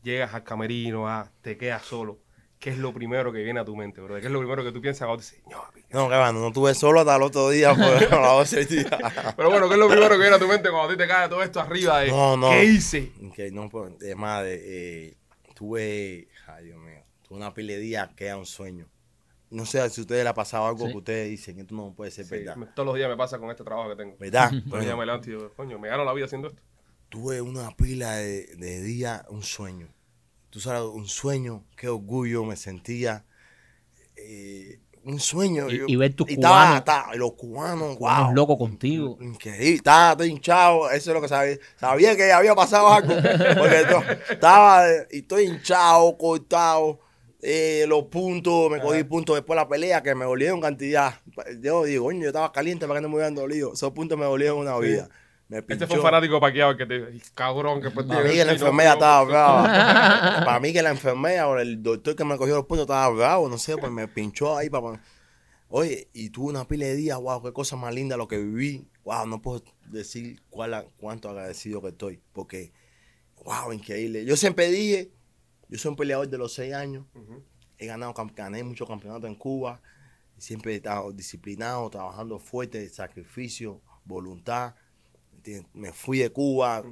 [0.04, 2.18] llegas al camerino, ah, te quedas solo.
[2.60, 4.14] ¿Qué es lo primero que viene a tu mente, bro?
[4.20, 5.82] ¿Qué es lo primero que tú piensas cuando dices, "Ño, papi"?
[5.90, 9.34] No, que bueno, no tuve solo hasta el otro día por la 12 día.
[9.36, 11.06] Pero bueno, ¿qué es lo primero que viene a tu mente cuando a ti te
[11.08, 12.50] cae todo esto arriba de No, no.
[12.50, 13.12] ¿qué hice?
[13.34, 15.16] Que no, pues, de madre, eh,
[15.54, 18.86] tuve, ay Dios mío, tuve una pila de días que era un sueño.
[19.48, 20.92] no sé si a ustedes les ha pasado algo Sí.
[20.92, 22.56] que ustedes dicen, esto no puede ser Sí, verdad.
[22.56, 24.16] me- todos los días me pasa con este trabajo que tengo.
[24.18, 24.50] ¿Verdad?
[24.50, 26.60] Todos los días me levanto y digo, coño, me gano la vida haciendo esto.
[27.08, 29.88] Tuve una pila de, de día, un sueño.
[30.50, 33.24] Tú sabes, un sueño, qué orgullo me sentía.
[34.16, 35.70] eh, un sueño.
[35.70, 36.78] Y- yo- y ver tus estaba- cubanos.
[36.78, 38.32] estaba- y los cubanos, wow.
[38.34, 39.16] locos contigo.
[39.20, 41.58] Increíble, estaba hinchado, eso es lo que sabía.
[41.78, 43.08] Sabía que había pasado algo,
[43.58, 43.84] porque
[44.30, 46.98] estaba y estoy hinchado, cortado,
[47.40, 51.20] eh, los puntos, me cogí puntos después de la pelea que me dolieron cantidad.
[51.60, 53.74] Yo digo, coño, yo estaba caliente para que no me hubieran dolido.
[53.74, 55.08] Esos puntos me dolieron una vida.
[55.48, 58.44] Me Este fue un fanático paqueado que te "Ay, cabrón, que pues Para mí que
[58.44, 59.62] la enfermera estaba brava.
[60.44, 63.48] Para mí que la enfermera o el doctor que me cogió los puntos estaba bravo,
[63.48, 65.00] no sé, pues me pinchó ahí para...
[65.68, 68.88] Oye, y tuve una pila de días, wow, qué cosa más linda lo que viví.
[69.04, 72.72] Wow, no puedo decir cuál, cuánto agradecido que estoy, porque,
[73.44, 74.24] wow, increíble.
[74.24, 75.12] Yo siempre dije,
[75.68, 77.04] yo soy un peleador de los seis años,
[77.78, 79.80] he ganado, gané muchos campeonatos en Cuba,
[80.38, 84.74] siempre he estado disciplinado, trabajando fuerte, sacrificio, voluntad.
[85.46, 85.74] ¿Entiendes?
[85.74, 86.84] Me fui de Cuba,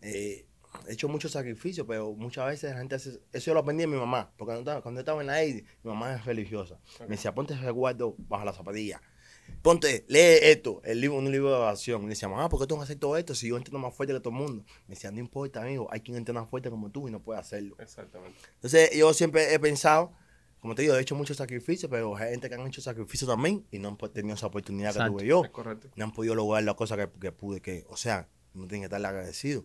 [0.00, 0.46] eh,
[0.88, 3.88] he hecho muchos sacrificios, pero muchas veces la gente hace, eso yo lo aprendí de
[3.88, 6.78] mi mamá, porque cuando estaba, cuando estaba en la AID, mi mamá es religiosa.
[7.00, 9.00] Me decía, ponte ese resguardo bajo la zapatilla.
[9.60, 12.02] Ponte, lee esto, el libro, un libro de oración.
[12.02, 14.14] Le decía, mamá, ¿por qué tengo que hacer todo esto si yo entreno más fuerte
[14.14, 14.64] que todo el mundo?
[14.88, 17.76] Me decía, no importa, amigo, hay quien entrena fuerte como tú y no puede hacerlo.
[17.78, 18.38] Exactamente.
[18.54, 20.12] Entonces, yo siempre he pensado,
[20.62, 23.66] como te digo, he hecho muchos sacrificios, pero hay gente que han hecho sacrificios también
[23.72, 25.12] y no han tenido esa oportunidad Exacto.
[25.16, 25.88] que tuve yo correcto.
[25.96, 28.84] no han podido lograr las cosas que, que pude, que, o sea, no tienen que
[28.86, 29.64] estarle agradecido.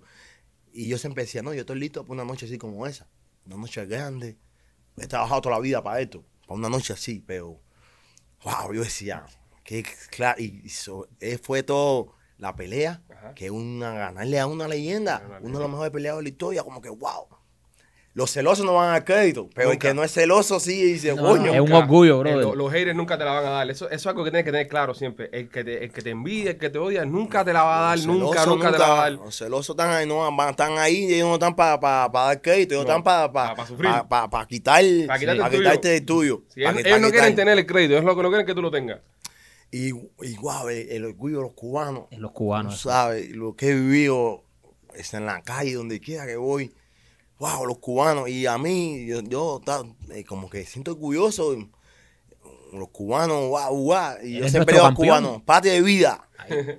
[0.73, 3.07] Y yo siempre decía, no, yo estoy listo para una noche así como esa,
[3.45, 4.37] una noche grande.
[4.97, 7.61] He trabajado toda la vida para esto, para una noche así, pero,
[8.43, 9.23] wow, yo decía,
[9.63, 13.33] que claro, y, so- eh, fue todo la pelea, Ajá.
[13.35, 16.63] que una ganarle a una leyenda, Una uno de los mejores peleadores de la historia,
[16.63, 17.27] como que, wow.
[18.17, 21.13] Los celosos no van a dar crédito, pero el que no es celoso sí dice,
[21.13, 21.53] No, coño.
[21.53, 22.41] es un orgullo, Eh, brother.
[22.47, 23.69] lo- los haters nunca te la van a dar.
[23.69, 25.29] Eso, eso es algo que tienes que tener claro siempre.
[25.31, 27.77] El que te, el que te envidia, el que te odia, nunca te la va
[27.77, 27.97] a dar.
[27.99, 29.11] Los Nunca, celosos nunca te la va a dar.
[29.11, 32.73] Los celosos están ahí, no, van- están ahí y ellos no están para dar crédito,
[32.73, 33.91] ellos No, están para pa- pa sufrir.
[34.09, 35.59] pa, pa quitar, Pa quitarte pa el tuyo.
[35.61, 36.37] quitarte el tuyo.
[36.39, 38.55] Pa ellos, quitar- ellos no quieren tener el crédito, es lo que no quieren que
[38.55, 38.99] tú lo tengas.
[39.71, 42.81] Y, y guau, el, el orgullo de los cubanos, En los tú cubanos.
[42.81, 44.41] sabes, lo que he vivido
[44.95, 46.73] es en la calle, donde quiera que voy.
[47.39, 48.29] Wow, los cubanos.
[48.29, 49.61] Y a mí, yo, yo
[50.09, 51.55] eh, como que siento orgulloso.
[52.73, 54.15] Los cubanos, guau, guau.
[54.23, 55.23] Y yo siempre digo a los campeón.
[55.23, 56.23] cubanos, patria de vida.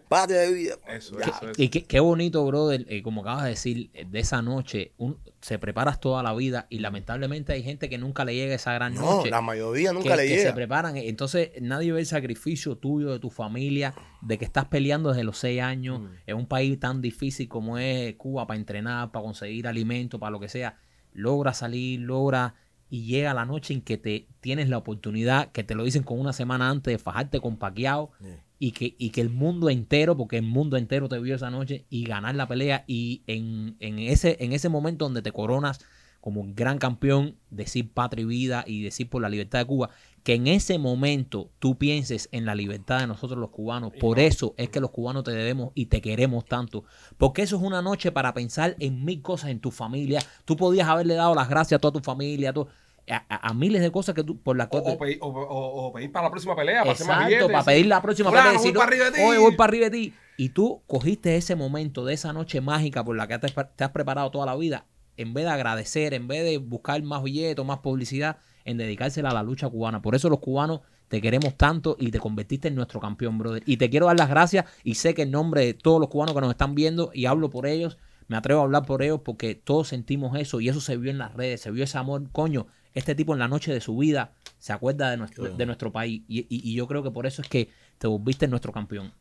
[0.08, 0.74] Patria de vida.
[0.88, 1.52] Eso, eso, eso.
[1.56, 5.18] Y qué, qué bonito, brother, eh, como acabas de decir, eh, de esa noche, un-
[5.40, 8.94] se preparas toda la vida y lamentablemente hay gente que nunca le llega esa gran
[8.94, 9.30] No, noche.
[9.30, 10.48] la mayoría nunca que, le que llega.
[10.50, 10.96] se preparan.
[10.96, 15.38] Entonces, nadie ve el sacrificio tuyo, de tu familia, de que estás peleando desde los
[15.38, 16.06] seis años Mm.
[16.26, 20.40] en un país tan difícil como es Cuba para entrenar, para conseguir alimento, para lo
[20.40, 20.78] que sea.
[21.12, 22.54] Logra salir, logra
[22.90, 26.18] y llega la noche en que te tienes la oportunidad, que te lo dicen con
[26.18, 28.10] una semana antes de fajarte con Paquiao
[28.58, 31.84] y que, y que el mundo entero, porque el mundo entero te vio esa noche
[31.90, 35.80] y ganar la pelea y en, en ese, en ese momento donde te coronas
[36.20, 39.90] como un gran campeón, decir patria y vida y decir por la libertad de Cuba,
[40.24, 43.92] que en ese momento tú pienses en la libertad de nosotros los cubanos.
[43.98, 46.84] Por eso es que los cubanos te debemos y te queremos tanto.
[47.16, 50.20] Porque eso es una noche para pensar en mil cosas en tu familia.
[50.44, 52.52] Tú podías haberle dado las gracias a toda tu familia,
[53.08, 54.94] a, miles de cosas que tú, por las O, cuales...
[54.94, 57.86] o pedir, o- o- o pedir para la próxima pelea, para hacer más para pedir
[57.86, 59.18] la próxima pelea, voy decir, para arriba de ti.
[59.24, 60.14] Oye, voy para arriba de ti.
[60.36, 63.90] Y tú cogiste ese momento de esa noche mágica por la que te, te has
[63.90, 64.84] preparado toda la vida,
[65.18, 69.34] en vez de agradecer, en vez de buscar más billetes, más publicidad, en dedicársela a
[69.34, 70.00] la lucha cubana.
[70.00, 73.62] Por eso los cubanos te queremos tanto y te convertiste en nuestro campeón, brother.
[73.66, 76.34] Y te quiero dar las gracias y sé que en nombre de todos los cubanos
[76.34, 79.54] que nos están viendo y hablo por ellos, me atrevo a hablar por ellos porque
[79.54, 82.66] todos sentimos eso y eso se vio en las redes, se vio ese amor, coño.
[82.94, 86.22] Este tipo en la noche de su vida se acuerda de nuestro, de nuestro país
[86.28, 89.12] y, y- y yo creo que por eso es que te volviste nuestro campeón.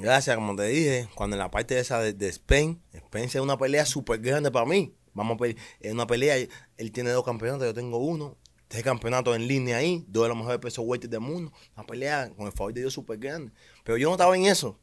[0.00, 3.58] Gracias, como te dije, cuando en la parte esa de, de Spain, Spain es una
[3.58, 4.94] pelea súper grande para mí.
[5.14, 6.36] Vamos a pelear, es una pelea,
[6.76, 8.36] él tiene dos campeonatos, yo tengo uno.
[8.68, 11.52] Tres campeonatos en línea ahí, dos de los mejores pesos weight del mundo.
[11.76, 13.52] Una pelea con el favor de Dios súper grande.
[13.84, 14.78] Pero yo no estaba en eso.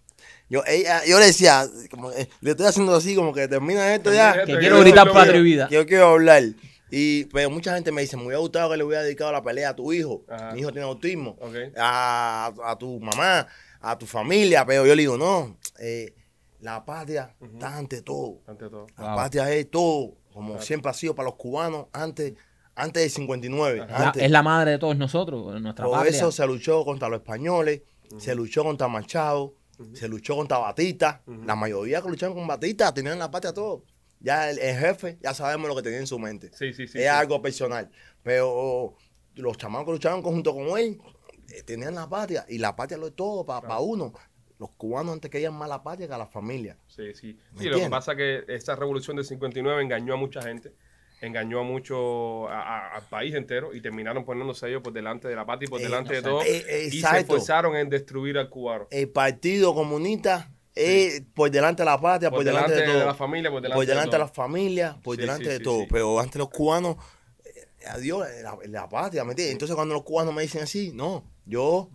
[0.49, 4.13] Yo, ella- yo le decía, como, eh, le estoy haciendo así, como que termina esto
[4.13, 4.45] ya.
[4.45, 5.67] Que quiero gritar patria y vida.
[5.69, 6.43] Yo quiero hablar.
[6.91, 9.69] Y, pero mucha gente me dice, me hubiera gustado que le hubiera dedicado la pelea
[9.69, 10.23] a tu hijo.
[10.29, 10.51] Ajá.
[10.53, 11.37] Mi hijo tiene autismo.
[11.77, 13.47] A, a tu mamá,
[13.81, 14.65] a tu familia.
[14.65, 16.13] Pero yo le digo, no, eh,
[16.61, 18.39] la patria está ante todo.
[18.47, 18.87] Ante todo.
[18.97, 19.15] La Wow.
[19.15, 22.33] patria es todo, como siempre ha sido para los cubanos antes,
[22.75, 23.79] antes del 59.
[23.87, 26.15] La- es la madre de todos nosotros, nuestra Por patria.
[26.17, 27.81] eso se luchó contra los españoles,
[28.17, 29.55] se luchó contra Machado,
[29.93, 31.21] se luchó contra Batista.
[31.45, 33.83] La mayoría que lucharon con Batista tenían la patria todo.
[34.19, 36.51] Ya el, el jefe, ya sabemos lo que tenía en su mente.
[36.53, 36.99] Sí, sí, sí.
[36.99, 37.07] es sí.
[37.07, 37.89] algo personal.
[38.21, 38.95] Pero
[39.35, 41.01] los chamacos que luchaban junto con él
[41.49, 43.81] eh, tenían la patria y la patria lo es todo para Claro.
[43.81, 44.13] uno.
[44.61, 46.77] Los cubanos antes querían más la patria que a la familia.
[46.85, 47.35] Sí, sí.
[47.53, 50.71] ¿Me Sí, lo que pasa es que esa revolución del 59 engañó a mucha gente,
[51.19, 55.35] engañó a mucho, a- a- al país entero y terminaron poniéndose ellos por delante de
[55.35, 56.43] la patria y por Eh, delante de todo.
[56.43, 58.85] Eh, eh, y se esforzaron en destruir al cubano.
[58.91, 63.03] El partido comunista es por delante de la patria, por, delante, de todo.
[63.03, 65.57] la familia, por delante, por delante de de la familia, por Sí, delante sí, de
[65.57, 65.79] sí, todo.
[65.81, 65.87] sí.
[65.89, 66.97] Pero antes los cubanos,
[67.45, 69.53] eh, adiós, la, la patria, ¿me entiendes?
[69.53, 71.89] Entonces cuando los cubanos me dicen así, no, yo,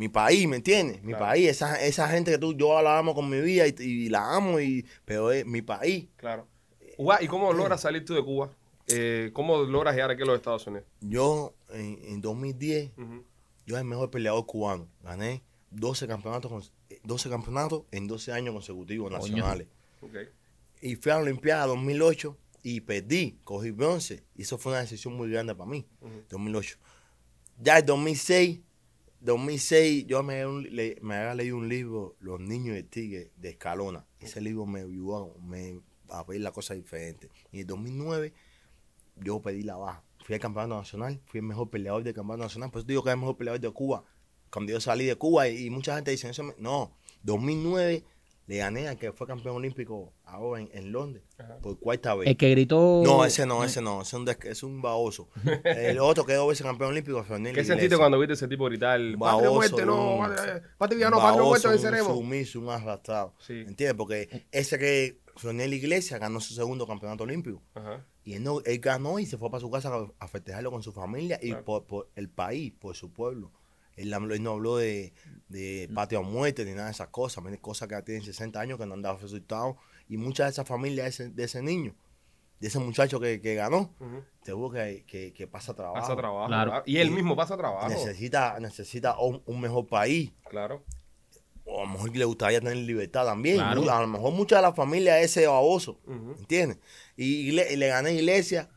[0.00, 1.02] mi país, ¿me entiendes?
[1.02, 1.26] Mi Claro.
[1.26, 4.34] país, esa, esa gente que tú, yo la amo con mi vida y, y la
[4.34, 6.06] amo, y, pero es mi país.
[6.16, 6.46] Claro.
[6.96, 8.50] Uba, ¿Y cómo logras salir tú de Cuba?
[8.88, 10.86] Eh, ¿Cómo logras llegar aquí a los Estados Unidos?
[11.02, 13.24] Yo en, en 2010, Ujú.
[13.66, 14.88] yo era el mejor peleador cubano.
[15.02, 16.62] Gané 12 campeonatos, con-
[17.04, 19.20] 12 campeonatos en 12 años consecutivos Coño.
[19.20, 19.66] nacionales.
[20.00, 20.16] Ok.
[20.80, 24.24] Y fui a la Olimpiada 2008 y perdí, cogí bronce.
[24.34, 26.22] Y eso fue una decisión muy grande para mí, Ujú.
[26.30, 26.78] 2008.
[27.62, 28.60] Ya en 2006,
[29.20, 34.06] 2006 yo me, le- me había leído un libro, Los niños de Tigre, de Escalona.
[34.18, 37.28] Ese libro me ayudó me, a ver la cosa diferente.
[37.52, 38.32] Y en 2009
[39.16, 40.02] yo pedí la baja.
[40.24, 42.70] Fui al campeonato nacional, fui el mejor peleador del campeonato nacional.
[42.70, 44.04] Por eso digo que era el mejor peleador de Cuba.
[44.50, 48.04] Cuando yo salí de Cuba y, y mucha gente dice, no, 2009
[48.50, 51.58] le gané al que fue campeón olímpico ahora en, en Londres Ajá.
[51.58, 52.26] por cuarta vez.
[52.28, 53.00] El que gritó.
[53.04, 55.28] No, ese no, ese no, ese es un, des- es un baboso.
[55.64, 59.00] El otro quedó veces campeón olímpico, Fernando ¿Qué sentiste cuando viste ese tipo gritar?
[59.16, 60.18] Baboso, muerte, no,
[60.78, 63.34] patria- no, patria muerte, un sumiso, un arrastrado.
[63.38, 63.52] Sí.
[63.60, 63.94] ¿Entiendes?
[63.94, 67.62] Porque ese que Fernel Iglesias ganó su segundo campeonato olímpico.
[67.74, 68.04] Ajá.
[68.24, 70.82] Y él, no, él ganó y se fue para su casa a, a festejarlo con
[70.82, 71.64] su familia y Claro.
[71.64, 73.52] por, por el país, por su pueblo.
[74.00, 75.12] Él, él no habló de,
[75.48, 78.78] de patria o muerte ni nada de esas cosas, cosas que ya tienen 60 años
[78.78, 79.76] que no han dado resultados.
[80.08, 81.94] Y muchas de esas familias de ese, de ese niño,
[82.58, 84.22] de ese muchacho que, que ganó, Ujú.
[84.42, 86.00] seguro que, que, que pasa trabajo.
[86.00, 86.46] Pasa trabajo.
[86.48, 86.70] Claro.
[86.72, 86.84] ¿verdad?
[86.86, 87.88] Y él Y- mismo pasa trabajo.
[87.88, 90.32] Necesita, necesita un, un mejor país.
[90.48, 90.82] Claro.
[91.64, 93.56] O a lo mejor le gustaría tener libertad también.
[93.58, 93.88] Claro.
[93.90, 96.00] A lo mejor muchas de las familias es ese baboso.
[96.06, 96.34] Ujú.
[96.38, 96.78] ¿Entiendes?
[97.16, 98.68] Y, igle- y le gané a Iglesia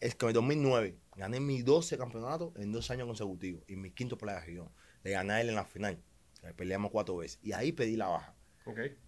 [0.00, 4.16] es que en 2009 gané mis 12 campeonatos en dos años consecutivos y mi quinto
[4.16, 4.70] playa región.
[5.02, 6.00] Le gané a él en la final.
[6.42, 7.40] Le peleamos cuatro veces.
[7.42, 8.34] Y ahí pedí la baja.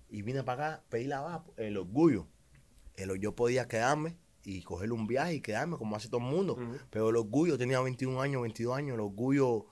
[0.08, 2.26] Y vine para acá, pedí la baja, el orgullo.
[2.96, 6.58] El, yo podía quedarme y coger un viaje y quedarme como hace todo el mundo.
[6.90, 9.66] Pero el orgullo, tenía 21 años, 22 años, el orgullo,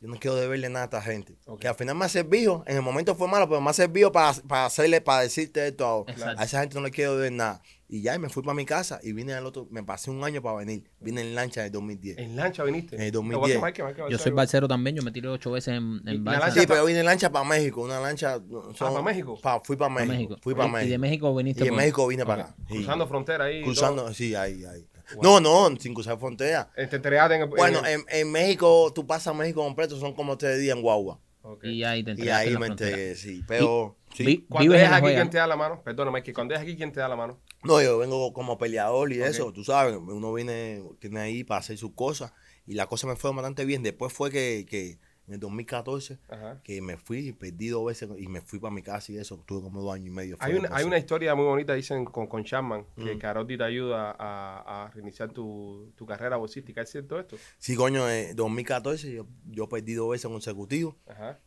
[0.00, 1.36] yo no quiero deberle nada a esta gente.
[1.46, 1.60] Ok.
[1.60, 4.10] Que al final me ha servido, en el momento fue malo, pero me ha servido
[4.12, 6.12] para, para hacerle, para decirte esto ahora.
[6.12, 6.40] Exacto.
[6.40, 7.62] A esa gente no le quiero deber nada.
[7.92, 10.22] Y ya, y me fui para mi casa y vine al otro, me pasé un
[10.22, 10.84] año para venir.
[11.00, 12.18] Vine en lancha en el 2010.
[12.18, 12.94] En lancha viniste.
[12.94, 13.62] En el Igual que 2010.
[13.64, 16.46] Mike, Mike Yo soy balsero también, yo me tiré ocho veces en, en la balsa.
[16.46, 18.38] lancha- Sí, pero vine en lancha para México, una lancha.
[18.76, 19.36] son- ¿para México?
[19.42, 20.86] pa- fui para Pa' México, Fui para Y- México.
[20.86, 22.54] Y de México viniste Y por- México vine para acá.
[22.68, 22.74] Sí.
[22.76, 23.62] Cruzando frontera ahí.
[23.64, 24.86] Cruzando, sí, ahí, ahí.
[25.14, 25.40] Wow.
[25.40, 26.70] No, no, sin cruzar frontera.
[26.76, 30.82] Este, en Bueno, en- en, México, tú pasas México completo, son como tres días en
[30.82, 31.18] guagua.
[31.62, 33.42] Y ahí te Y ahí en la me entregué, sí.
[33.48, 34.24] Pero, sí.
[34.24, 35.06] Vi- Cuando La aquí.
[35.08, 35.82] ¿quién te da la mano?
[35.82, 37.40] Perdóname, que cuando es aquí, ¿quién te da la mano?
[37.62, 41.76] No, yo vengo como peleador y eso, tú sabes, uno viene, tiene ahí para hacer
[41.78, 42.32] sus cosas.
[42.66, 43.82] Y la cosa me fue bastante bien.
[43.82, 44.98] Después fue que, que
[45.30, 46.60] en el 2014, Ajá.
[46.64, 49.38] que me fui, perdí dos veces y me fui para mi casa y eso.
[49.46, 50.36] Tuve como dos años y medio.
[50.40, 53.18] Hay de hay una historia muy bonita, dicen, con, con Chapman, que Mm.
[53.20, 56.82] Carotti te ayuda a, a reiniciar tu, tu carrera boxística.
[56.82, 57.36] ¿Es cierto esto?
[57.58, 60.96] Sí, coño, en 2014 yo, yo perdí dos veces consecutivos.
[61.06, 61.38] Ajá.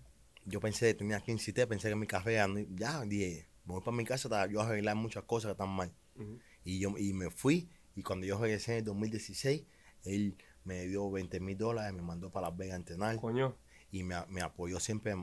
[0.46, 4.48] Yo pensé, tenía 15 T, pensé que mi carrera, ya, dije, voy para mi casa,
[4.48, 5.92] yo arreglar muchas cosas que están mal.
[6.64, 7.70] Y yo y me fui.
[7.96, 9.66] Y cuando yo regresé en el 2016,
[10.06, 13.56] él me dio 20 mil dólares, me mandó para Las Vegas a entrenar Coño.
[13.94, 15.16] Y me, me apoyó siempre.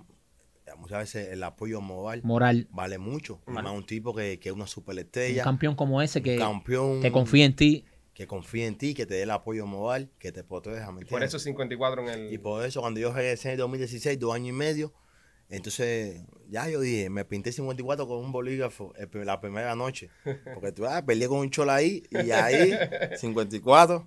[0.78, 2.68] Muchas veces el apoyo moral Moral.
[2.70, 3.40] vale mucho.
[3.44, 3.62] Vale.
[3.62, 7.10] Más un tipo que, que es una Un superestrella, campeón como ese que, campeón, que
[7.10, 7.84] confía en ti.
[8.14, 10.92] que confía en ti, que te dé el apoyo moral, que te proteja.
[10.92, 12.32] ¿me Y por eso 54 en el...
[12.32, 14.94] Y por eso cuando yo regresé en el 2016, dos años y medio,
[15.48, 20.10] entonces ya yo dije, me pinté 54 con un bolígrafo el la primera noche.
[20.54, 22.78] Porque tú ah, peleé con un chola ahí y ahí
[23.16, 24.06] 54.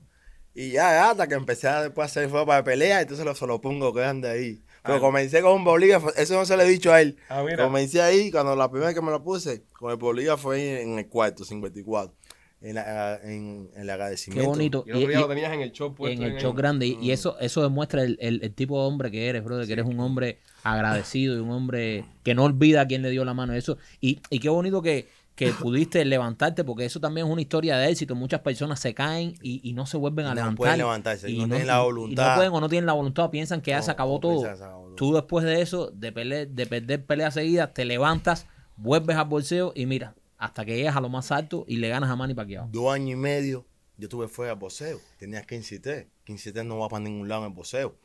[0.55, 3.33] Y ya, ya, hasta que empecé a después a hacer fuego para pelea, entonces lo,
[3.33, 4.61] se lo pongo grande ahí.
[4.83, 4.99] Pero Ah.
[4.99, 7.17] comencé con un bolígrafo, eso no se lo he dicho a él.
[7.29, 7.63] Ah, mira.
[7.63, 10.99] Comencé ahí, cuando la primera vez que me lo puse, con el bolígrafo ahí en
[10.99, 12.13] el cuarto, 54.
[12.61, 14.49] En, la- en, en el Qué agradecimiento.
[14.51, 14.83] bonito.
[14.87, 16.41] Y el otro día Y- lo tenías en el show puesto en el ahí.
[16.41, 16.85] show grande.
[16.87, 17.11] Y, y Mm.
[17.11, 19.99] eso, eso demuestra el, el- el tipo de hombre que eres, brother, que eres un
[19.99, 23.53] hombre agradecido y un hombre que no olvida a quien le dio la mano.
[23.53, 23.77] Eso.
[23.99, 27.89] Y, y qué bonito que, que pudiste levantarte, porque eso también es una historia de
[27.89, 28.13] éxito.
[28.15, 30.57] Muchas personas se caen y, y no se vuelven a no levantar.
[30.57, 32.23] pueden levantarse, y no tienen la y- voluntad.
[32.23, 34.45] Y no pueden o no tienen la voluntad, piensan que ya se acabó no todo.
[34.47, 34.93] acabó.
[34.95, 38.45] Tú después de eso, de, pele- de perder peleas seguidas, te levantas,
[38.77, 42.09] vuelves al bolseo y mira, hasta que llegas a lo más alto y le ganas
[42.11, 42.67] a Manny Pacquiao.
[42.71, 43.65] dos años y medio
[43.97, 44.99] yo tuve fuera del boxeo.
[45.17, 47.95] Tenía 15 15 no va para ningún lado en el boxeo.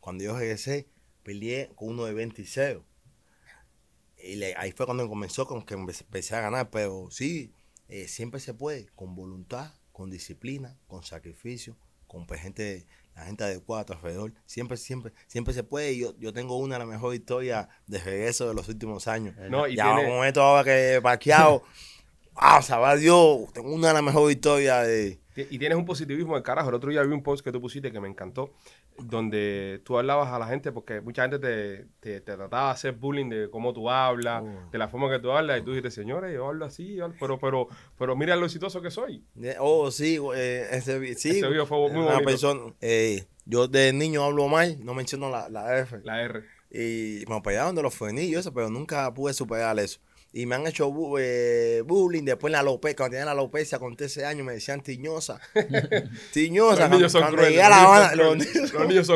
[0.00, 0.88] Cuando yo regresé,
[1.22, 2.78] peleé con uno de 26.
[4.28, 6.70] Y le- ahí fue cuando comenzó con que empe- empecé a ganar.
[6.70, 7.52] Pero sí,
[7.88, 13.44] eh, siempre se puede, con voluntad, con disciplina, con sacrificio, con pues, gente, la gente
[13.44, 14.32] adecuada a tu alrededor.
[14.46, 15.92] Siempre, siempre, siempre se puede.
[15.92, 19.34] Y yo, yo tengo una de las mejores historias de regreso de los últimos años.
[19.50, 21.62] No, y ya tiene- con esto ahora que parqueado,
[22.34, 25.18] ah, sabrá Dios, tengo una de las mejores historias de...
[25.50, 26.68] Y tienes un positivismo del carajo.
[26.68, 28.52] El otro día vi un post que tú pusiste que me encantó,
[28.98, 32.92] donde tú hablabas a la gente, porque mucha gente te, te, te trataba de hacer
[32.92, 34.70] bullying de cómo tú hablas, Oh.
[34.70, 37.16] de la forma que tú hablas, y tú dijiste, señores, yo hablo así, yo hablo-
[37.20, 39.24] pero, pero, pero mira lo exitoso que soy.
[39.34, 41.30] de- Oh, sí, eh, ese, sí.
[41.30, 42.24] Ese video fue muy una bonito.
[42.24, 46.00] persona, eh, yo de niño hablo mal, no menciono la, la F.
[46.04, 46.42] La R.
[46.70, 50.00] Y me operaron de los frenillos, pero nunca pude superar eso.
[50.30, 52.22] Y me han hecho bu- eh, bullying.
[52.24, 55.40] Después la alopecia, cuando tenía la alopecia con 13 años, me decían tiñosa.
[56.32, 56.82] tiñosa.
[56.82, 57.58] Los niños son cuando crueles.
[57.58, 58.54] Los La niños Habana, son los crueles.
[58.54, 59.06] niños- Los niños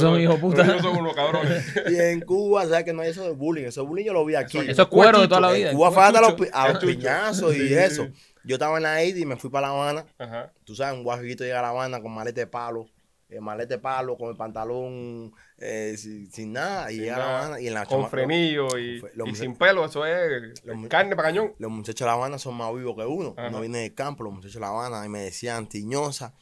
[0.00, 0.56] son hijos puta.
[0.58, 1.64] Los niños son unos cabrones.
[1.90, 3.64] Y en Cuba, ¿sabes que no hay eso de bullying?
[3.66, 4.58] Eso de bullying yo lo vi aquí.
[4.58, 5.70] Eso es cuero de toda la vida.
[5.70, 8.08] En Cuba fue hasta los, pi- a los piñazos y eso.
[8.44, 10.06] Yo estaba en la Haiti y me fui para La Habana.
[10.18, 10.52] Ajá.
[10.64, 12.86] Tú sabes, un guajiguito llega a La Habana con maleta de palo.
[13.30, 16.90] El maleta de palo, con el pantalón eh, sin, sin nada.
[16.90, 19.00] Y Sin nada, Habana y en la Con chama- frenillo y,
[19.34, 21.54] sin pelo, eso es carne para cañón.
[21.58, 23.34] Los muchachos de La Habana son más vivos que uno.
[23.36, 23.48] Ajá.
[23.48, 26.34] Uno viene del campo, los muchachos de La Habana, y me decían tiñosa.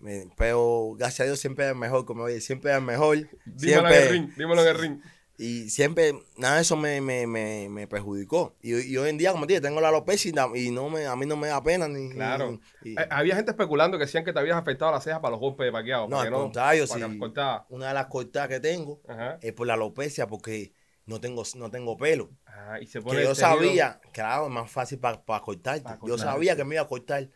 [0.00, 3.16] Me- pero gracias a Dios siempre es mejor, como oye, siempre es mejor.
[3.16, 5.00] Dímelo en el Siempre, ring, dímelo en el ring.
[5.36, 8.54] Y siempre, nada de eso me, me, me, me perjudicó.
[8.62, 11.16] Y, y hoy en día, como te dije, tengo la alopecia y, no me, a
[11.16, 11.88] mí no me da pena.
[11.88, 12.52] ni Claro.
[12.82, 15.32] ni- y- Eh, había gente especulando que decían que te habías afectado la ceja para
[15.32, 16.08] los golpes de paqueado.
[16.08, 16.84] no, al que contrario,
[17.18, 17.66] cortaba.
[17.70, 19.38] una de las cortadas que tengo Ajá.
[19.42, 20.72] es por la alopecia, porque
[21.06, 22.30] no tengo, no tengo pelo.
[22.46, 25.82] Ah, y se pone Que yo sabía, claro, es más fácil para cortarte.
[25.82, 27.28] Pa' Yo cortar, sabía que me iba a cortar.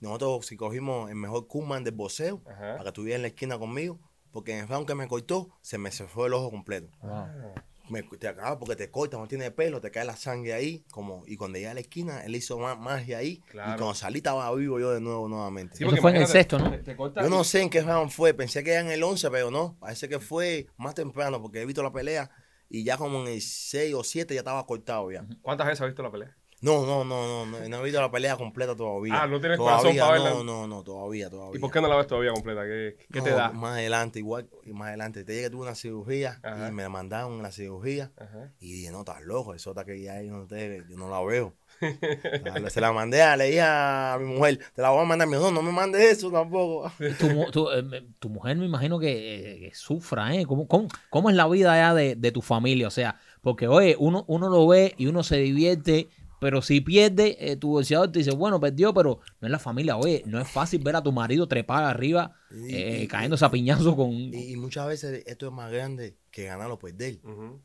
[0.00, 2.72] Nosotros, si cogimos el mejor Kuman del boxeo, Ajá.
[2.72, 3.98] para que estuviera en la esquina conmigo,
[4.34, 6.88] porque en el round que me cortó, se me se fue el ojo completo.
[7.00, 7.54] Wow.
[7.88, 10.84] Me, te acaba porque te corta, no tiene pelo, te cae la sangre ahí.
[10.90, 13.36] como Y cuando llegué a la esquina, él hizo ma- magia ahí.
[13.50, 13.74] Claro.
[13.74, 15.76] Y cuando salí, estaba vivo yo de nuevo, nuevamente.
[15.76, 16.70] Sí, Eso porque fue en el imagínate, sexto, ¿no?
[16.70, 19.30] te- te Yo no sé en qué round fue, pensé que era en el 11,
[19.30, 22.30] pero no, parece que fue más temprano, porque he visto la pelea
[22.70, 25.26] y ya como en el 6 o 7 ya estaba cortado ya.
[25.42, 26.34] ¿Cuántas veces has visto la pelea?
[26.64, 29.22] No, no, no, no, no, no he visto la pelea completa todavía.
[29.22, 30.30] Ah, no tienes todavía, corazón para verla.
[30.30, 31.58] No, no, no, todavía, todavía.
[31.58, 32.62] ¿Y por qué no la ves todavía completa?
[32.64, 33.52] ¿Qué, qué te da?
[33.52, 35.24] Más adelante, igual, y más adelante.
[35.24, 36.68] Te dije que tuve una cirugía Ajá.
[36.68, 38.12] y me mandaron la cirugía.
[38.16, 38.52] Ajá.
[38.60, 41.22] Y dije, no, estás loco, eso está que ya yo no, te, yo no la
[41.22, 41.52] veo.
[42.70, 45.28] Se la mandé, a- le dije a mi mujer, te la voy a mandar.
[45.28, 46.90] Me dijo, no, no me mandes eso tampoco.
[47.18, 50.46] Tu, tu, eh, tu mujer me imagino que, eh, que sufra, ¿eh?
[50.46, 52.88] ¿Cómo, cómo, cómo es la vida allá de, de tu familia?
[52.88, 56.08] O sea, porque, oye, uno, uno lo ve y uno se divierte,
[56.40, 59.96] pero si pierde, eh, tu boxeador te dice, bueno, perdió, pero no es la familia.
[59.96, 63.96] Oye, no es fácil ver a tu marido trepar arriba, eh, y- cayéndose a piñazo
[63.96, 64.12] con...
[64.12, 67.20] Y, y muchas veces esto es más grande que ganar o perder.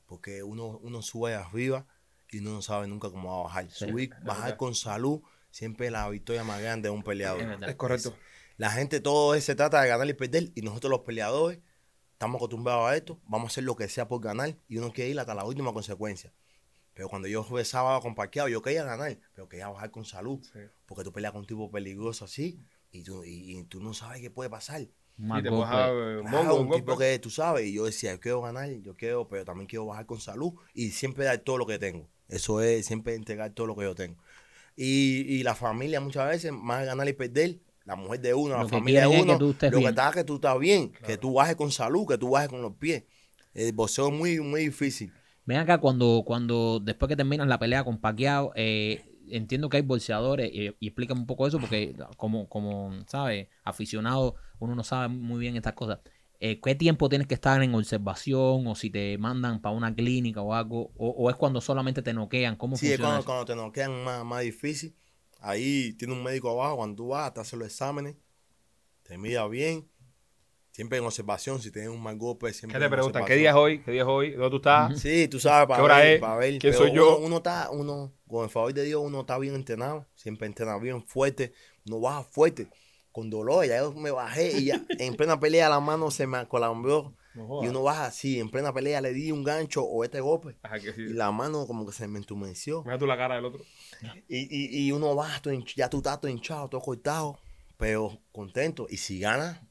[0.06, 1.86] Porque uno, uno sube arriba
[2.32, 3.70] y uno no sabe nunca cómo va a bajar.
[3.72, 7.42] Sí, Subir, bajar con salud, siempre es la victoria más grande de un peleador.
[7.68, 8.16] Es correcto.
[8.58, 11.60] La gente todo se trata de ganar y perder y nosotros los peleadores
[12.12, 15.12] estamos acostumbrados a esto, vamos a hacer lo que sea por ganar y uno quiere
[15.12, 16.34] ir hasta la última consecuencia.
[17.00, 20.42] Pero cuando yo jugué sábado con parqueado, yo quería ganar, pero quería bajar con salud,
[20.44, 20.60] Sí.
[20.86, 22.60] porque tú peleas con un tipo peligroso así
[22.92, 24.82] y tú, y, y tú no sabes qué puede pasar.
[24.82, 24.90] Y
[25.42, 28.42] te eh, Claro, mongo, un un tipo que tú sabes, y yo decía, yo quiero
[28.42, 31.80] ganar, yo quiero, pero también quiero bajar con salud y siempre dar todo lo que
[31.80, 32.06] tengo.
[32.28, 34.18] Eso es siempre entregar todo lo que yo tengo.
[34.76, 38.58] Y, y la familia muchas veces, más de ganar y perder, la mujer de uno,
[38.58, 40.92] Lo la familia de es uno, que lo que está es que tú estás bien,
[40.92, 43.06] que tú bajes con salud, que tú bajes con los pies.
[43.54, 45.14] El boxeo es muy, muy difícil.
[45.50, 49.82] Ven acá cuando, cuando después que terminas la pelea con Pacquiao, eh, entiendo que hay
[49.82, 53.48] bolseadores y, y explícame un poco eso porque como, como, ¿sabes?
[53.64, 56.02] Aficionado, uno no sabe muy bien estas cosas.
[56.40, 60.40] Eh, ¿Qué tiempo tienes que estar en observación o si te mandan para una clínica
[60.44, 60.92] o algo?
[60.96, 62.56] O, o es cuando solamente te noquean?
[62.56, 64.96] ¿Cómo Sí, es cuando, te noquean más, más difícil.
[65.40, 68.18] Ahí tiene un médico abajo, cuando tú vas, te hace los exámenes,
[69.02, 69.90] te mira bien.
[70.80, 73.26] Siempre en observación, si tienes un mal golpe, siempre ¿Qué te en preguntan?
[73.26, 73.80] ¿Qué día es hoy?
[73.80, 74.32] ¿Qué día es hoy?
[74.32, 74.98] ¿Dónde tú estás?
[74.98, 76.22] Sí, tú sabes, para ¿Qué hora ver, es?
[76.22, 76.50] para ver.
[76.58, 77.18] ¿Quién Pero soy yo?
[77.18, 80.78] Uno, uno está, uno, con el favor de Dios, uno está bien entrenado, siempre entrena
[80.78, 81.52] bien fuerte,
[81.86, 82.70] uno baja fuerte,
[83.12, 86.38] con dolor, ya yo me bajé y ya en plena pelea la mano se me
[86.38, 90.22] acalambró No y uno baja así, en plena pelea le di un gancho o este
[90.22, 91.02] golpe Ajá, que sí.
[91.02, 93.66] y la mano como que se me entumeció Mira tú la cara del otro.
[94.30, 95.42] y, y, y uno baja,
[95.76, 97.38] ya tú estás todo hinchado, todo cortado,
[97.76, 99.69] pero contento y si gana,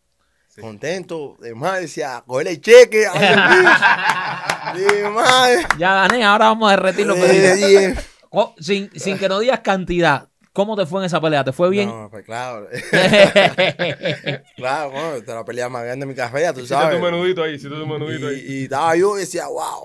[0.58, 0.62] Sí.
[0.66, 2.98] contento, de más decía, coger el cheque,
[4.74, 5.66] de madre.
[5.78, 7.56] Ya gané, ahora vamos a derretir pedidos.
[7.56, 7.94] dije,
[8.30, 11.44] Co- sin, sin que no digas cantidad, ¿Cómo te fue en esa pelea?
[11.44, 11.88] ¿Te fue bien?
[11.88, 12.66] No, pues claro.
[14.56, 16.96] claro, bueno, esta es la pelea más grande de mi carrera, tú Hiciste sabes.
[16.98, 18.44] tu menudito ahí, hiciste tu menudito Y, ahí.
[18.48, 19.84] y estaba yo y decía, wow,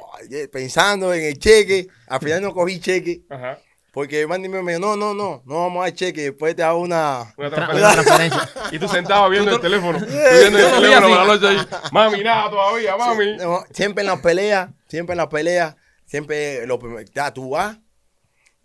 [0.51, 1.87] pensando en el cheque.
[2.07, 3.21] Al final no cogí cheque.
[3.29, 3.59] Ajá.
[3.93, 6.23] Porque Mandy me dijo, no, no, no, no vamos a dar cheque.
[6.23, 7.31] Después te hago una.
[7.37, 7.91] Una Tra- transferencia.
[7.91, 8.49] una transferencia.
[8.71, 9.99] Y tú sentado viendo el teléfono.
[9.99, 11.57] Viendo el teléfono por la noche ahí.
[11.91, 13.37] Mami, nada todavía, mami.
[13.37, 15.75] No, siempre en las peleas, siempre en las peleas,
[16.07, 17.77] siempre lo primero, ya tú vas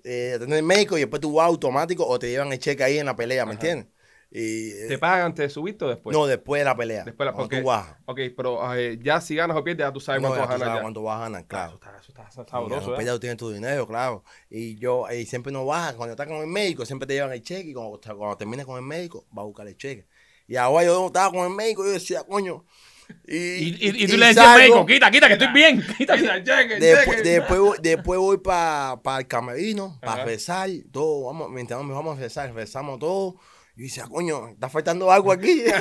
[0.02, 2.98] eh, a tener médico y después tú vas automático o te llevan el cheque ahí
[2.98, 3.86] en la pelea, ¿me entiendes?
[4.30, 6.14] Y, eh, ¿Te pagan antes de subirte o después?
[6.14, 7.02] no, después de la pelea.
[7.04, 7.96] Después la- cuando porque- tú bajas.
[8.04, 10.54] Ok, pero eh, ya si ganas o pierdes, ya tú sabes No, cuánto ya vas
[10.54, 10.76] a ganar.
[10.76, 10.82] ya.
[10.82, 11.80] cuánto vas a ganar, claro.
[11.98, 12.96] eso está, eso está sabroso, los ¿eh?
[12.98, 14.24] peleas tú tienes tu dinero, claro.
[14.50, 15.94] Y yo, y siempre no bajas.
[15.94, 17.70] Cuando estás con el médico, siempre te llevan el cheque.
[17.70, 20.06] Y cuando, cuando termines con el médico, vas a buscar el cheque.
[20.46, 22.64] Y ahora yo estaba con el médico y yo decía, coño.
[23.26, 25.82] Y, Y, y- y tú le decías al médico, quita, quita, que estoy bien.
[25.96, 26.42] Quita, quita.
[26.44, 27.28] cheque, Después, cheque.
[27.30, 32.20] después, voy- después voy para el camerino, para rezar, todo, vamos, mientras nos vamos a
[32.20, 33.36] rezar, rezamos todo.
[33.78, 35.62] Y yo decía, coño, está faltando algo aquí.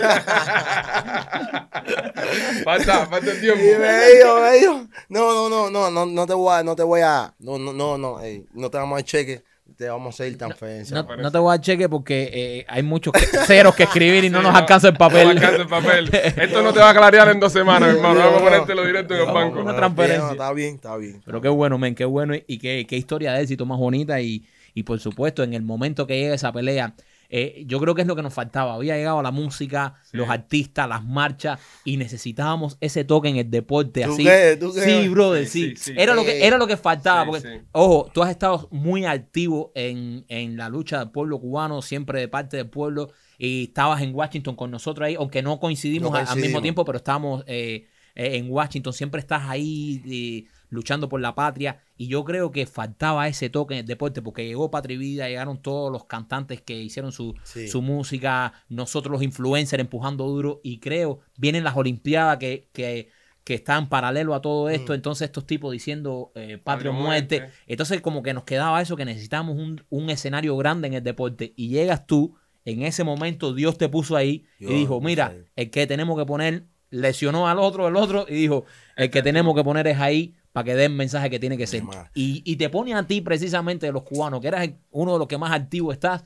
[2.63, 3.59] Falta, falta el tiempo.
[3.61, 6.75] Y me dijo, me dijo, no, no, no, no, no, no te voy a, no
[6.75, 8.19] te voy a, no, no, no, no,
[8.53, 9.43] no te vamos a dar cheque,
[9.75, 11.01] te vamos a hacer transferencia.
[11.03, 13.13] No, no te voy a dar cheque porque eh, hay muchos
[13.45, 15.29] ceros que escribir y no nos alcanza el No papel.
[15.29, 16.09] alcanza el papel.
[16.13, 18.19] Esto no te va a clarear en dos semanas, hermano.
[18.19, 19.61] Vamos a ponértelo directo en el banco.
[19.61, 20.25] una No, transferencia.
[20.25, 21.21] no, Está bien, está bien.
[21.25, 24.19] Pero qué bueno, men, qué bueno y- y qué, qué historia de éxito más bonita
[24.21, 26.93] y, y por supuesto en el momento que llega esa pelea,
[27.29, 28.73] eh, yo creo que es lo que nos faltaba.
[28.75, 30.15] Había llegado la música, Sí.
[30.17, 34.23] los artistas, las marchas y necesitábamos ese toque en el deporte ¿Tú así.
[34.23, 34.57] qué?
[34.59, 34.81] ¿Tú qué?
[34.81, 35.75] Sí, brother, Sí, sí.
[35.75, 35.93] sí, sí.
[35.97, 37.23] Era, lo que, Eh, era lo que faltaba.
[37.23, 37.65] sí, porque, sí.
[37.73, 42.27] ojo, tú has estado muy activo en, en la lucha del pueblo cubano, siempre de
[42.27, 46.37] parte del pueblo, y estabas en Washington con nosotros ahí, aunque no coincidimos, No al
[46.39, 51.33] mismo tiempo, pero estábamos eh, eh, en Washington, siempre estás ahí eh, luchando por la
[51.35, 54.97] patria, y yo creo que faltaba ese toque en el deporte, porque llegó Patria y
[54.97, 57.67] Vida, llegaron todos los cantantes que hicieron su, Sí.
[57.67, 62.67] su música, nosotros los influencers empujando duro, y creo, vienen las Olimpiadas que...
[62.73, 63.09] que
[63.47, 64.95] que están paralelo a todo esto, Mm.
[64.95, 67.39] entonces estos tipos diciendo eh, patria o muerte.
[67.39, 67.55] muerte.
[67.65, 71.53] Entonces como que nos quedaba eso, que necesitábamos un, un escenario grande en el deporte.
[71.55, 75.69] Y llegas tú, en ese momento Dios te puso ahí Dios y dijo, mira, el
[75.69, 78.65] que tenemos que poner, lesionó al otro, el otro, y dijo,
[78.97, 81.67] el que tenemos que poner es ahí para que den el mensaje que tiene que
[81.67, 81.83] ser.
[82.15, 85.27] Y, y te pone a ti precisamente de los cubanos, que eras uno de los
[85.27, 86.23] que más activo estás,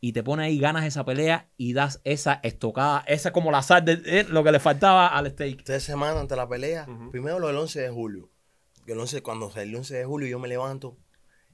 [0.00, 3.84] y te pone ahí, ganas esa pelea y das esa estocada, esa como la sal
[3.84, 5.64] de eh, lo que le faltaba al steak.
[5.64, 8.28] Tres semanas antes de la pelea, primero lo del 11 de julio.
[8.86, 10.96] El 11, cuando salió el 11 de julio, yo me levanto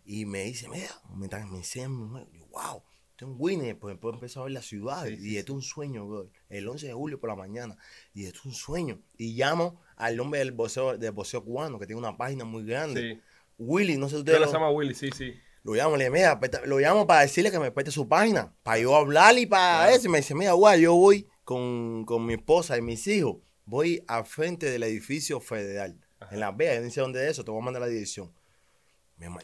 [0.05, 3.79] y me dice, mira, me, están- me enseñan, wow, esto es un winner.
[3.79, 6.29] Pues después empezó a ver la ciudad Sí, sí, y esto es un sueño, bro.
[6.51, 7.77] El 11 de julio por la mañana.
[8.12, 8.99] Y esto es un sueño.
[9.16, 13.14] Y llamo al hombre del boxeo, del boxeo cubano, que tiene una página muy grande.
[13.14, 13.20] Sí.
[13.59, 15.34] Willy, no sé si Usted se lo, llama Willy, sí, sí.
[15.62, 18.78] lo llamo, le digo, mira, lo llamo para decirle que me preste su página, para
[18.78, 19.96] yo hablarle y para Claro.
[19.96, 20.07] eso.
[20.07, 23.36] Y me dice, mira, guay, yo voy con, con mi esposa y mis hijos,
[23.66, 26.34] voy al frente del edificio federal, Ajá.
[26.34, 28.32] en Las Vegas, yo no sé dónde es eso, te voy a mandar la dirección.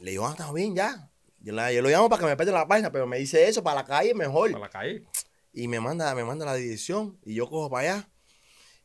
[0.01, 1.11] Le digo, ah, está bien, ya.
[1.41, 3.63] Yo, la- yo lo llamo para que me preste la página, pero me dice eso,
[3.63, 4.51] para la calle mejor.
[4.53, 5.05] Para la calle.
[5.53, 8.09] Y me manda, me manda la dirección y yo cojo para allá.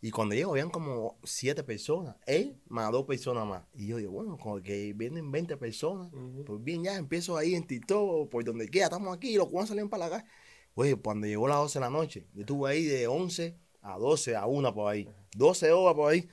[0.03, 2.15] Y cuando llego, habían como siete personas.
[2.25, 3.63] Él más dos personas más.
[3.75, 6.11] Y yo digo, bueno, como que vienen 20 personas.
[6.11, 6.43] Ujú.
[6.43, 9.89] Pues bien, ya empiezo ahí en TikTok, por donde quiera, estamos aquí, los cubanos salieron
[9.89, 10.29] para la calle.
[10.73, 14.35] Oye, cuando llegó las 12 de la noche, yo estuve ahí de 11 a 12,
[14.35, 15.07] a 1 por ahí.
[15.35, 16.27] 12 horas por ahí.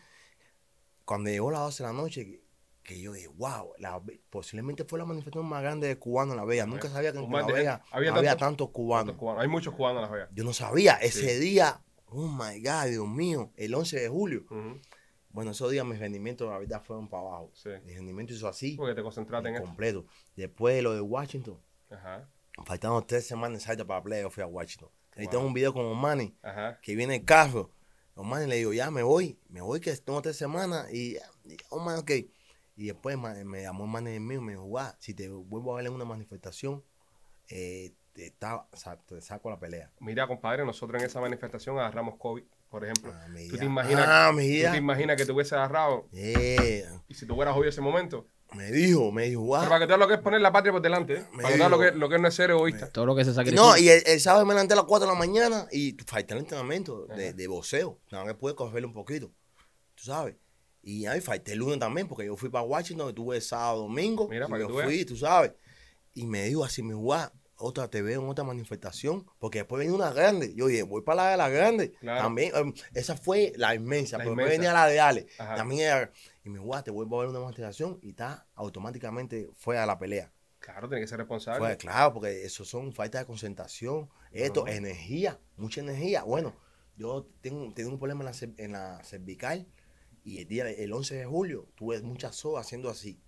[1.04, 2.42] Cuando llegó las 12 de la noche, que,
[2.82, 4.00] que yo dije, wow, la
[4.30, 6.66] posiblemente fue la manifestación más grande de cubanos en La Vega.
[6.66, 9.16] Nunca sabía que en La Vega había había, tantos- tantos cubanos.
[9.38, 10.28] Hay muchos cubanos en Las Vegas.
[10.34, 10.94] Yo no sabía.
[10.94, 11.40] Ese Sí.
[11.40, 14.44] día, oh my God, Dios mío, el 11 de julio.
[15.30, 17.50] Bueno, esos días mis rendimientos, la verdad, fueron para abajo.
[17.54, 17.68] Sí.
[17.84, 19.66] Mi rendimiento hizo así, Porque te concentraste en esto.
[19.66, 20.06] completo.
[20.34, 22.28] Después de lo de Washington, Ajá.
[22.64, 24.88] faltando tres semanas exactas para play, yo fui a Washington.
[25.16, 25.30] Ahí Wow.
[25.32, 26.78] tengo un video con Omani, Ajá.
[26.82, 27.70] que viene el carro.
[28.14, 32.00] Omani le digo, ya me voy, me voy que tengo tres semanas y, y Omani,
[32.00, 32.10] ok.
[32.76, 35.76] Y después me llamó el manager mío y me dijo, guau, si te vuelvo a
[35.78, 36.82] ver en una manifestación,
[37.48, 38.34] eh, te,
[39.06, 39.90] te saco la pelea.
[40.00, 43.12] Mira, compadre, nosotros en esa manifestación agarramos COVID, por ejemplo.
[43.14, 47.02] Ah, mi ¿Tú te imaginas, Ah, tú te imaginas que te hubiese agarrado Yeah.
[47.08, 48.26] y si te hubieras oído ese momento?
[48.54, 49.60] Me dijo, me dijo, guau.
[49.60, 51.26] Pero para que te lo que es poner la patria por delante, ¿eh?
[51.32, 52.90] Me Para que lo que, lo que es no es ser egoísta.
[52.90, 53.62] Todo lo que se sacrifica.
[53.62, 56.32] No, y el, el sábado me levanté a las 4 de la mañana y falté
[56.32, 57.98] el entrenamiento de, de boxeo.
[58.10, 59.30] Nada más que pude cogerle un poquito.
[59.94, 60.34] Tú sabes.
[60.82, 64.26] Y ahí falté el lunes también, porque yo fui para Washington, estuve el sábado, domingo.
[64.28, 64.88] Mira, y para que yo tú veas.
[64.88, 65.52] fui, tú sabes.
[66.14, 67.28] Y me dijo así, mi guau,
[67.58, 70.54] otra te veo en otra manifestación, porque después venía una grande.
[70.54, 71.92] Yo dije, voy para la de la grande.
[72.00, 72.22] Claro.
[72.22, 74.60] También, em, esa fue la inmensa, La pero después inmensa.
[74.60, 75.26] venía la de Ale.
[75.38, 75.54] Ajá.
[75.56, 76.12] También era,
[76.44, 79.98] y mi guau, te vuelvo a ver una manifestación y está automáticamente fuera de la
[79.98, 80.32] pelea.
[80.60, 81.58] Claro, tiene que ser responsable.
[81.60, 84.74] Pues claro, porque eso son falta de concentración, esto, Ajá.
[84.76, 86.24] energía, mucha energía.
[86.24, 86.54] Bueno,
[86.96, 89.66] yo tengo, tengo un problema en la, en la cervical
[90.24, 93.20] y el día, el 11 de julio, tuve muchas sogas haciendo así,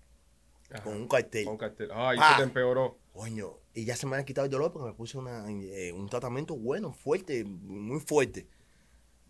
[0.72, 1.44] Ajá, con un cartel.
[1.44, 1.90] con cartel.
[1.94, 2.32] Ay, Ah.
[2.32, 2.98] se te empeoró.
[3.12, 6.08] Coño, y ya se me ha quitado el dolor porque me puse una, eh, un
[6.08, 8.48] tratamiento bueno, fuerte, muy fuerte.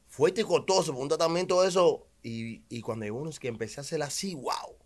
[0.08, 2.06] Fuerte y costoso, un tratamiento de eso.
[2.22, 4.79] Y, y cuando llegó uno que empecé a hacer así, wow.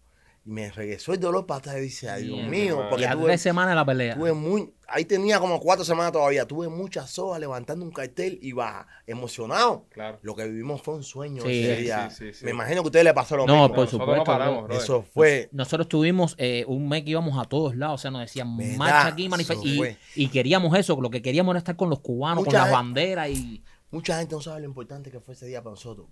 [0.46, 2.84] Y me regresó el dolor para atrás y dice, ay Dios mío.
[2.86, 4.14] Y porque a tuve, tres semanas de la pelea.
[4.14, 8.52] tuve muy, ahí tenía como cuatro semanas todavía, tuve muchas sogas levantando un cartel y
[8.52, 9.86] baja, emocionado.
[9.90, 10.18] Claro.
[10.22, 12.10] Lo que vivimos fue un sueño Sí, ese día.
[12.10, 12.44] sí, sí, sí.
[12.44, 13.68] Me imagino que a ustedes les pasó lo No, mismo.
[13.68, 14.66] por Nosotros no supuesto, paramos, bro.
[14.66, 14.82] brother.
[14.82, 15.48] Eso fue.
[15.52, 18.76] Nosotros tuvimos eh, un mes que íbamos a todos lados, o sea, nos decían ¿Verdad?
[18.76, 19.96] marcha aquí, manifestación.
[20.14, 22.64] Y, y queríamos eso, lo que queríamos era estar con los cubanos, Mucha con las
[22.64, 23.62] gente- banderas y.
[23.90, 26.06] Mucha gente no sabe lo importante que fue ese día para nosotros.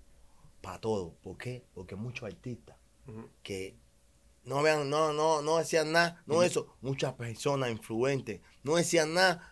[0.61, 1.13] Para todo.
[1.21, 1.65] ¿Por qué?
[1.75, 2.77] Porque muchos artistas
[3.43, 3.75] que
[4.45, 6.67] no vean, no, no, no decían nada, no eso.
[6.81, 9.49] Muchas personas influentes no decían nada.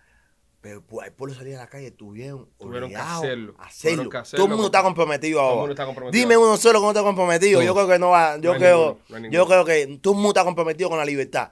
[0.62, 3.56] Pero pues, el pueblo salía a la calle, tuvieron, Tuvieron que hacerlo.
[3.58, 3.82] hacerlo.
[3.96, 5.60] Tuvieron que hacerlo Todo el mundo está comprometido Todo el ahora.
[5.62, 6.20] mundo está comprometido.
[6.22, 7.64] Dime uno solo que no está comprometido.
[7.64, 10.14] Yo creo que no va, yo No creo, ninguno, no hay yo creo que todo
[10.14, 11.50] el mundo está comprometido con la libertad.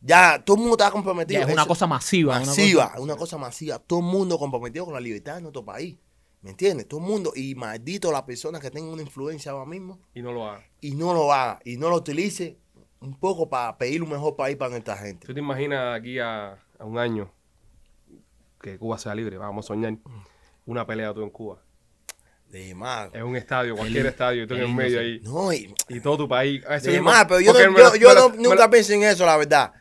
[0.00, 1.38] Ya, todo el mundo está comprometido.
[1.40, 2.36] Ya, es una Eso- cosa masiva.
[2.38, 3.78] una masiva, cosa- una cosa masiva.
[3.78, 5.96] Todo el mundo comprometido con la libertad de nuestro país.
[6.42, 6.88] ¿Me entiendes?
[6.88, 7.32] Todo el mundo.
[7.34, 10.64] Y maldito las personas que tengan una influencia ahora mismo Y no lo haga.
[10.80, 12.58] y no lo haga y no lo utilice
[13.00, 15.26] un poco para pedir un mejor país para nuestra gente.
[15.26, 17.30] ¿Tú te imaginas aquí a, a un año
[18.60, 19.38] que Cuba sea libre?
[19.38, 19.96] Vamos a soñar
[20.66, 21.62] una pelea tú en Cuba.
[22.48, 23.08] De más.
[23.14, 25.20] En un estadio, cualquier estadio, y tú en el medio ahí.
[25.22, 26.62] No, y, Y todo tu país.
[26.68, 29.72] Ese de más, pero yo, no, yo, yo no- nunca pensé en eso, la verdad.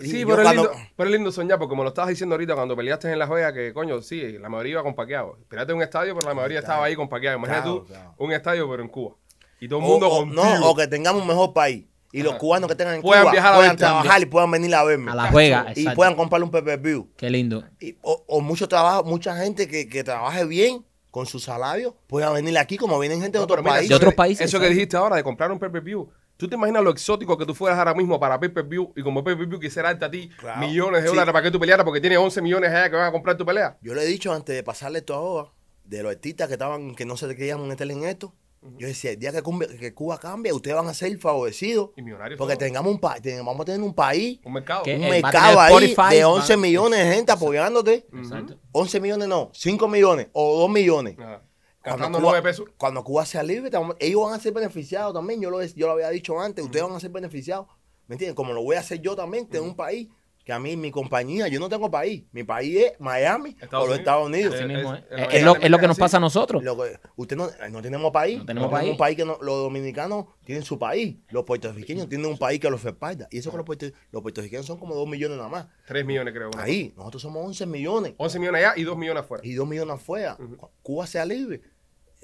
[0.00, 2.54] Sí, pero es, cuando- lindo, pero es lindo soñar, porque como lo estabas diciendo ahorita
[2.54, 5.38] cuando peleaste en La Joya, que coño, sí, la mayoría iba con paqueado.
[5.48, 6.72] Peleaste en un estadio, pero la mayoría Claro.
[6.72, 7.38] estaba ahí con paqueado.
[7.38, 8.14] Imagínate Claro, tú, claro.
[8.18, 9.16] un estadio, pero en Cuba.
[9.60, 10.42] Y todo el o, mundo o- contigo.
[10.44, 11.84] no, o que tengamos un mejor país.
[12.12, 14.74] Y los cubanos que tengan en Puedan Cuba viajar a puedan trabajar y puedan venir
[14.74, 15.12] a verme.
[15.12, 15.96] A la juega, y exacto.
[15.96, 17.08] puedan comprarle un pay-per-view.
[17.16, 17.62] Qué lindo.
[17.78, 22.30] Y- o, o mucho trabajo, mucha gente que, que trabaje bien con su salario pueda
[22.30, 23.80] venir aquí como vienen gente de otros países.
[23.88, 26.08] De eso otros que- países, Eso que dijiste ahora de comprar un pay-per-view.
[26.36, 29.60] ¿Tú te imaginas lo exótico que tú fueras ahora mismo para pay-per-view y como pay-per-view
[29.60, 30.60] quisiera darte a ti Claro.
[30.60, 31.14] millones de Sí.
[31.14, 33.44] dólares para que tú pelearas porque tienes 11 millones allá que van a comprar tu
[33.44, 33.76] pelea?
[33.82, 35.50] Yo le he dicho antes de pasarle esto ahora,
[35.84, 38.32] de los artistas que estaban, que no se querían meter en esto,
[38.76, 41.90] yo decía, el día que, Cuba- que Cuba cambie, ustedes van a ser favorecidos.
[41.96, 42.36] Y millonarios.
[42.38, 42.66] Porque todos.
[42.66, 44.82] tengamos un país, vamos a tener un país, un mercado.
[44.86, 48.06] Un mercado ahí Spotify, de va- 11 millones de gente apoyándote.
[48.12, 48.58] Exacto.
[48.72, 51.16] 11 millones no, 5 millones o 2 millones.
[51.18, 51.42] Ajá.
[51.82, 52.68] Cuando Cuba, 9 pesos.
[52.76, 55.40] cuando Cuba sea libre, ellos van a ser beneficiados también.
[55.40, 57.66] Yo lo, yo lo había dicho antes, ustedes van a ser beneficiados.
[58.06, 58.34] ¿Me entienden?
[58.34, 60.08] Como lo voy a hacer yo también, tengo un país
[60.44, 62.24] que a mí, mi compañía, yo no tengo país.
[62.32, 63.98] Mi país es Miami Estados o los.
[63.98, 64.54] Estados Unidos.
[64.54, 65.04] Así Eh, mismo, es- ¿eh?
[65.10, 66.62] es- Es, es- lo, es lo que nos pasa a nosotros.
[66.64, 68.38] Lo que- usted no, no tenemos país.
[68.38, 68.90] No tenemos país.
[68.90, 71.16] un país que no- los dominicanos tienen su país.
[71.30, 73.28] Los puertorriqueños tienen un país que los respalda.
[73.30, 75.66] Y eso que los, puerto- los puertorriqueños son como 2 millones nada más.
[75.86, 76.50] 3 millones creo.
[76.56, 78.12] Ahí, nosotros somos 11 millones.
[78.12, 78.22] cosa.
[78.24, 79.42] 11 millones allá y 2 millones afuera.
[79.46, 80.36] y dos millones afuera.
[80.82, 81.60] Cuba sea libre.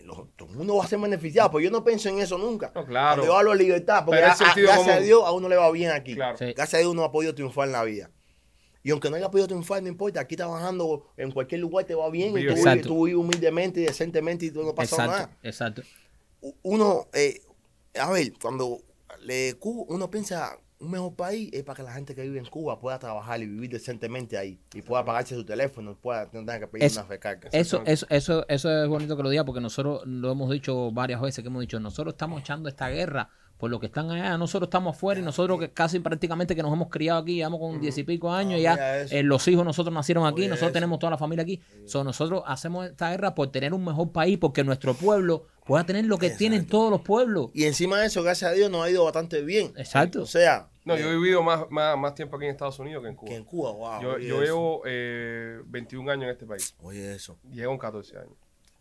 [0.07, 2.73] Lo- todo el mundo va a ser beneficiado, pero yo no pienso en eso nunca.
[2.75, 3.17] No, claro.
[3.23, 4.23] Cuando yo hablo de libertad, porque a-
[4.63, 5.01] gracias a.
[5.01, 6.15] Dios a uno le va bien aquí.
[6.15, 6.37] Claro.
[6.39, 6.45] Sí.
[6.55, 8.11] Gracias a Dios uno ha podido triunfar en la vida.
[8.83, 10.21] Y aunque no haya podido triunfar, no importa.
[10.21, 12.29] Aquí trabajando en cualquier lugar te va bien.
[12.29, 15.37] Y tú, vives, tú vives humildemente y decentemente y tú no pasa nada.
[15.43, 15.83] exacto.
[16.63, 17.41] Uno, eh,
[17.99, 18.79] a ver, cuando
[19.21, 22.79] le, uno piensa un mejor país es para que la gente que vive en Cuba
[22.79, 24.59] pueda trabajar y vivir decentemente ahí.
[24.75, 27.49] Y pueda pagarse su teléfono, pueda no tenga que pedir Es- una recarga.
[27.53, 31.21] Eso, eso, eso, eso es bonito que lo diga porque nosotros lo hemos dicho varias
[31.21, 34.67] veces que hemos dicho, nosotros estamos echando esta guerra por lo que están allá, nosotros
[34.69, 37.97] estamos afuera y nosotros que casi prácticamente que nos hemos criado aquí, llevamos con diez
[37.99, 40.75] y pico años, Ah, ya eh, los hijos nosotros nacieron aquí, Oye, nosotros eso.
[40.75, 44.37] tenemos toda la familia aquí, So, nosotros hacemos esta guerra por tener un mejor país,
[44.39, 47.51] porque nuestro pueblo pueda tener lo que tienen todos los pueblos.
[47.55, 49.73] Y encima de eso, gracias a Dios, nos ha ido bastante bien.
[49.77, 50.23] Exacto.
[50.23, 53.09] O sea, No, yo he vivido más, más, más tiempo aquí en Estados Unidos que
[53.09, 53.29] en Cuba.
[53.31, 54.03] que en Cuba, wow.
[54.03, 56.75] Yo, llevo eh, 21 años en este país.
[56.83, 58.33] Oye eso, Llevo con 14 años.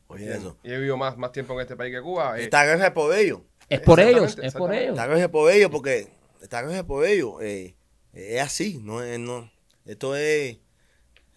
[0.07, 0.57] oye eso.
[0.63, 2.37] Y he vivido más, más tiempo en este país que Cuba.
[2.39, 3.39] eh, Esta guerra es por ellos.
[3.69, 4.91] Es por ellos, es por ellos.
[4.91, 6.07] Esta guerra es por ellos porque
[6.41, 7.33] esta guerra es por ellos.
[7.41, 7.75] eh,
[8.13, 9.49] es así, no es, no.
[9.85, 10.57] Esto es.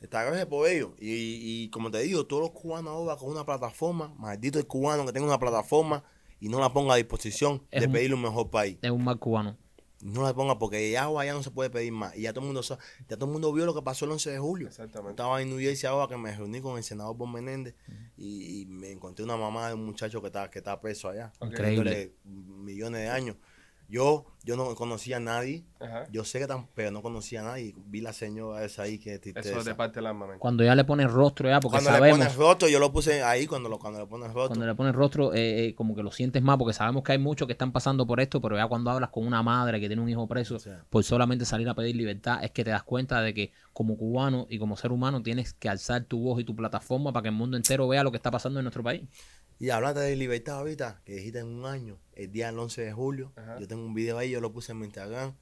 [0.00, 0.90] Esta guerra es por ellos.
[1.00, 5.04] Y, y como te digo, todos los cubanos ahora con una plataforma, maldito el cubano
[5.04, 6.04] que tenga una plataforma
[6.40, 8.78] y no la ponga a disposición Es de un- pedirle un mejor país.
[8.80, 9.56] Es un mal cubano.
[10.00, 12.16] No la ponga porque ya ahora ya no se puede pedir más.
[12.16, 14.12] Y ya todo el mundo sabe- ya todo el mundo vio lo que pasó el
[14.12, 14.68] 11 de julio.
[14.68, 15.10] Exactamente.
[15.12, 17.74] Estaba en New Jersey ahora que me reuní con el senador Bon Menéndez
[18.16, 21.32] y, y me encontré una mamá de un muchacho que está, que está preso allá.
[21.40, 22.12] Increíble.
[22.24, 23.36] millones de años.
[23.88, 25.62] Yo, yo no conocía a nadie.
[25.78, 26.06] Ajá.
[26.10, 27.74] Yo sé que tan, pero no conocía a nadie.
[27.84, 29.50] Vi la señora esa ahí que tristeza.
[29.50, 30.38] Eso es de parte del alma, men.
[30.38, 33.22] Cuando ya le pones rostro ya, porque Cuando le sabemos, pones rostro, yo lo puse
[33.22, 34.48] ahí cuando, lo, cuando le pones rostro.
[34.48, 37.18] cuando le pones rostro, eh, eh, como que lo sientes más, porque sabemos que hay
[37.18, 40.00] muchos que están pasando por esto, pero ya cuando hablas con una madre que tiene
[40.00, 40.82] un hijo preso O sea.
[40.88, 44.46] por solamente salir a pedir libertad, es que te das cuenta de que como cubano
[44.48, 47.34] y como ser humano tienes que alzar tu voz y tu plataforma para que el
[47.34, 49.02] mundo entero vea lo que está pasando en nuestro país.
[49.60, 52.92] Y hablaste de libertad ahorita, que dijiste en un año, el día del 11 de
[52.92, 53.32] julio.
[53.34, 53.58] Ajá.
[53.58, 55.34] Yo tengo un video ahí, yo lo puse en mi Instagram.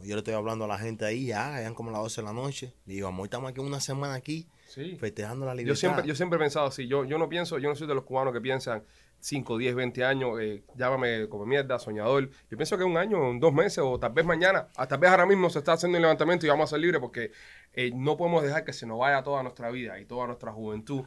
[0.00, 2.32] Yo le estoy hablando a la gente ahí, ya, eran como las 12 de la
[2.34, 2.74] noche.
[2.84, 4.96] Le digo, amor, estamos aquí una semana aquí, Sí.
[5.00, 5.74] festejando la libertad.
[5.74, 6.86] Yo siempre, yo siempre he pensado así.
[6.86, 8.82] Yo, yo no pienso, yo no soy de los cubanos que piensan
[9.20, 12.28] 5, 10, 20 años, eh, llámame como mierda, soñador.
[12.50, 15.10] Yo pienso que un año, en dos meses, o tal vez mañana, hasta tal vez
[15.10, 17.32] ahora mismo se está haciendo el levantamiento y vamos a ser libres porque
[17.72, 21.04] eh, no podemos dejar que se nos vaya toda nuestra vida y toda nuestra juventud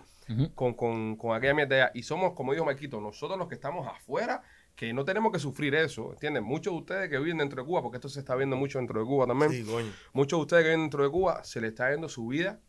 [0.55, 1.91] con, con, con aquella mierda.
[1.93, 4.41] Y somos, como dijo Marquito, nosotros los que estamos afuera,
[4.80, 6.45] que no tenemos que sufrir eso, ¿entienden?
[6.45, 9.01] Muchos de ustedes que viven dentro de Cuba, porque esto se está viendo mucho dentro
[9.01, 9.51] de Cuba también.
[9.51, 9.91] Sí, coño.
[10.13, 12.61] Muchos de ustedes que viven dentro de Cuba se les está yendo su vida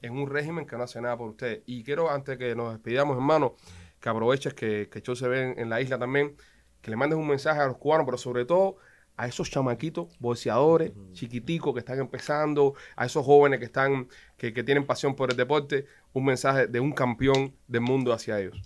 [0.00, 1.60] en un régimen que no hace nada por ustedes.
[1.66, 3.54] Y quiero, antes que nos despidamos, hermano,
[4.00, 6.36] que aproveches que, que show se ve en, en la isla también,
[6.80, 8.76] que le mandes un mensaje a los cubanos, pero sobre todo
[9.18, 14.08] a esos chamaquitos, bolseadores, chiquiticos que están empezando, a esos jóvenes que están,
[14.38, 18.40] que, que tienen pasión por el deporte, un mensaje de un campeón del mundo hacia
[18.40, 18.58] ellos.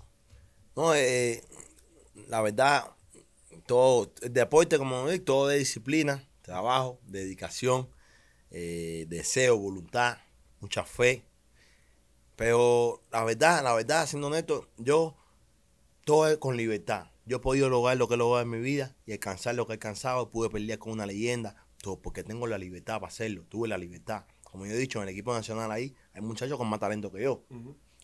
[0.77, 1.43] No, eh,
[2.33, 2.87] la verdad,
[3.67, 7.91] todo, el deporte, como ves, todo de disciplina, trabajo, dedicación,
[8.51, 10.17] eh, deseo, voluntad,
[10.59, 11.27] mucha fe.
[12.35, 15.15] Pero la verdad, la verdad, siendo honesto, yo
[16.07, 17.11] todo es con libertad.
[17.27, 19.73] Yo he podido lograr lo que he logrado en mi vida y alcanzar lo que
[19.73, 20.31] he alcanzado.
[20.31, 23.45] Pude pelear con una leyenda, todo porque tengo la libertad para hacerlo.
[23.51, 24.25] Tuve la libertad.
[24.43, 27.25] Como yo he dicho, en el equipo nacional ahí hay muchachos con más talento que
[27.25, 27.45] yo.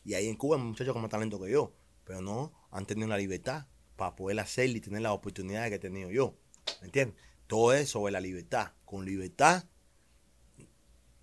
[0.05, 1.73] Y ahí en Cuba hay muchachos con más talento que yo.
[2.05, 3.65] Pero no han tenido la libertad
[3.99, 6.37] para poder hacerlo y tener las oportunidades que he tenido yo.
[6.81, 7.21] ¿Me entiendes?
[7.49, 8.71] Todo es sobre la libertad.
[8.85, 9.65] Con libertad,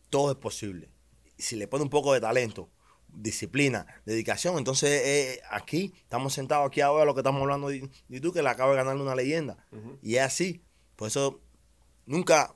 [0.09, 0.91] todo es posible.
[1.37, 2.69] Si le pone un poco de talento,
[3.07, 7.89] disciplina, dedicación, entonces eh, aquí estamos sentados aquí ahora, lo que estamos hablando y
[8.21, 9.65] tú que le acabas de ganar una leyenda.
[10.01, 10.61] Y es así.
[10.97, 11.39] Por eso
[12.05, 12.55] nunca,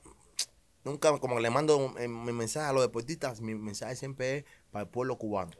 [0.84, 4.90] nunca como le mando mi mensaje a los deportistas, mi mensaje siempre es para el
[4.90, 5.52] pueblo cubano.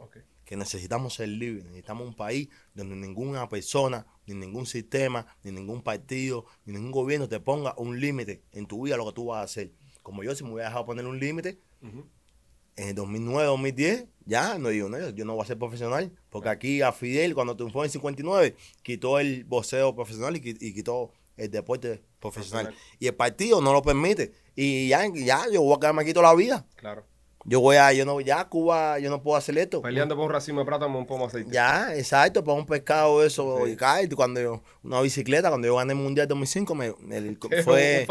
[0.51, 5.81] Que necesitamos ser libres, necesitamos un país donde ninguna persona, ni ningún sistema, ni ningún
[5.81, 9.39] partido, ni ningún gobierno te ponga un límite en tu vida lo que tú vas
[9.39, 9.71] a hacer.
[10.03, 12.05] Como yo, si me hubiera dejado poner un límite, Ujú.
[12.75, 16.49] en el 2009, 2010, ya no digo, no, yo no voy a ser profesional, porque
[16.49, 20.41] aquí a Fidel, cuando triunfó en 59, quitó el boxeo profesional y
[20.75, 22.67] quitó el deporte profesional.
[22.67, 22.75] Profesional.
[22.99, 24.33] Y el partido no lo permite.
[24.57, 26.67] Y ya, ya yo voy a quedarme aquí toda la vida.
[26.75, 27.07] Claro.
[27.47, 29.81] Yo voy a, yo no, ya Cuba, yo no puedo hacer esto.
[29.81, 31.51] Peleando por un racimo de plátano, un pomo de aceite.
[31.53, 33.73] Ya, exacto, para un pescado eso Sí.
[33.73, 34.09] y cae.
[34.11, 38.07] Cuando yo, una bicicleta, cuando yo gané el Mundial 2005, me, el- fue,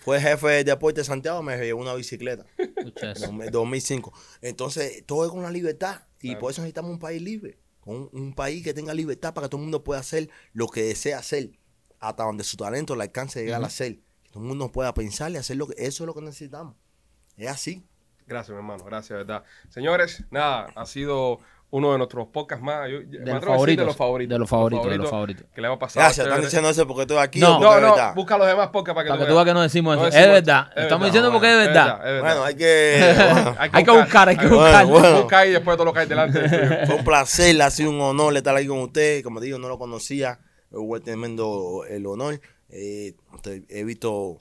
[0.00, 2.44] fue jefe de deporte de Santiago, me llevó una bicicleta.
[2.58, 3.26] Escucha eso.
[3.26, 4.12] en 2005.
[4.40, 6.02] Entonces, todo es con la libertad.
[6.20, 6.40] Y Claro.
[6.40, 7.58] por eso necesitamos un país libre.
[7.84, 10.82] Un, un país que tenga libertad para que todo el mundo pueda hacer lo que
[10.82, 11.50] desea hacer.
[12.00, 13.96] Hasta donde su talento le alcance a llegar a hacer.
[14.24, 15.74] Que todo el mundo pueda pensar y hacer lo que...
[15.78, 16.74] Eso es lo que necesitamos.
[17.36, 17.86] Es así.
[18.26, 18.84] Gracias, mi hermano.
[18.84, 19.44] Gracias, de verdad.
[19.68, 22.86] Señores, nada, ha sido uno de nuestros podcasts más.
[22.90, 23.82] yo- De los a favoritos.
[23.82, 24.34] De los favoritos.
[24.34, 25.46] De los favoritos, de los favoritos.
[25.54, 26.04] Que le hemos pasado.
[26.04, 26.26] Gracias.
[26.26, 27.40] Están diciendo eso porque estoy aquí.
[27.40, 27.58] No.
[27.58, 29.62] No, no, busca los demás podcasts para que Para que tú tú veas que no
[29.62, 30.02] decimos eso.
[30.02, 30.68] No es verdad.
[30.76, 31.96] es Estamos verdad, diciendo bueno, porque es verdad.
[31.98, 32.20] es verdad.
[32.20, 33.14] Bueno, hay que...
[33.32, 34.86] bueno, Hay que buscar, hay que buscar.
[34.86, 35.16] bueno.
[35.22, 36.86] Busca ahí después todo lo que hay delante.
[36.86, 39.22] Fue un placer, ha sido un honor estar ahí con usted.
[39.24, 40.40] Como digo, no lo conocía.
[40.70, 42.38] Hubo tremendo el honor.
[42.68, 44.36] Eh, te- he visto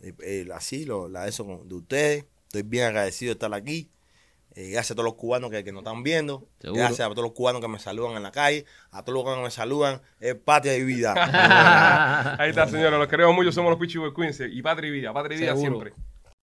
[0.00, 0.12] eh,
[0.42, 2.24] el asilo, la eso de ustedes.
[2.54, 3.90] Estoy bien agradecido de estar aquí.
[4.54, 6.46] Eh, gracias a todos los cubanos que, que nos están viendo.
[6.60, 6.78] Seguro.
[6.82, 8.64] Gracias a todos los cubanos que me saludan en la calle.
[8.92, 10.00] A todos los cubanos que me saludan.
[10.20, 11.14] Es patria y vida.
[12.38, 12.96] Ahí está, señores.
[12.96, 13.50] Los queremos mucho.
[13.50, 14.40] Somos los Pichi Boy Queens.
[14.48, 15.12] Y Patria y Vida.
[15.12, 15.80] Patria y Vida Seguro.
[15.80, 15.94] siempre.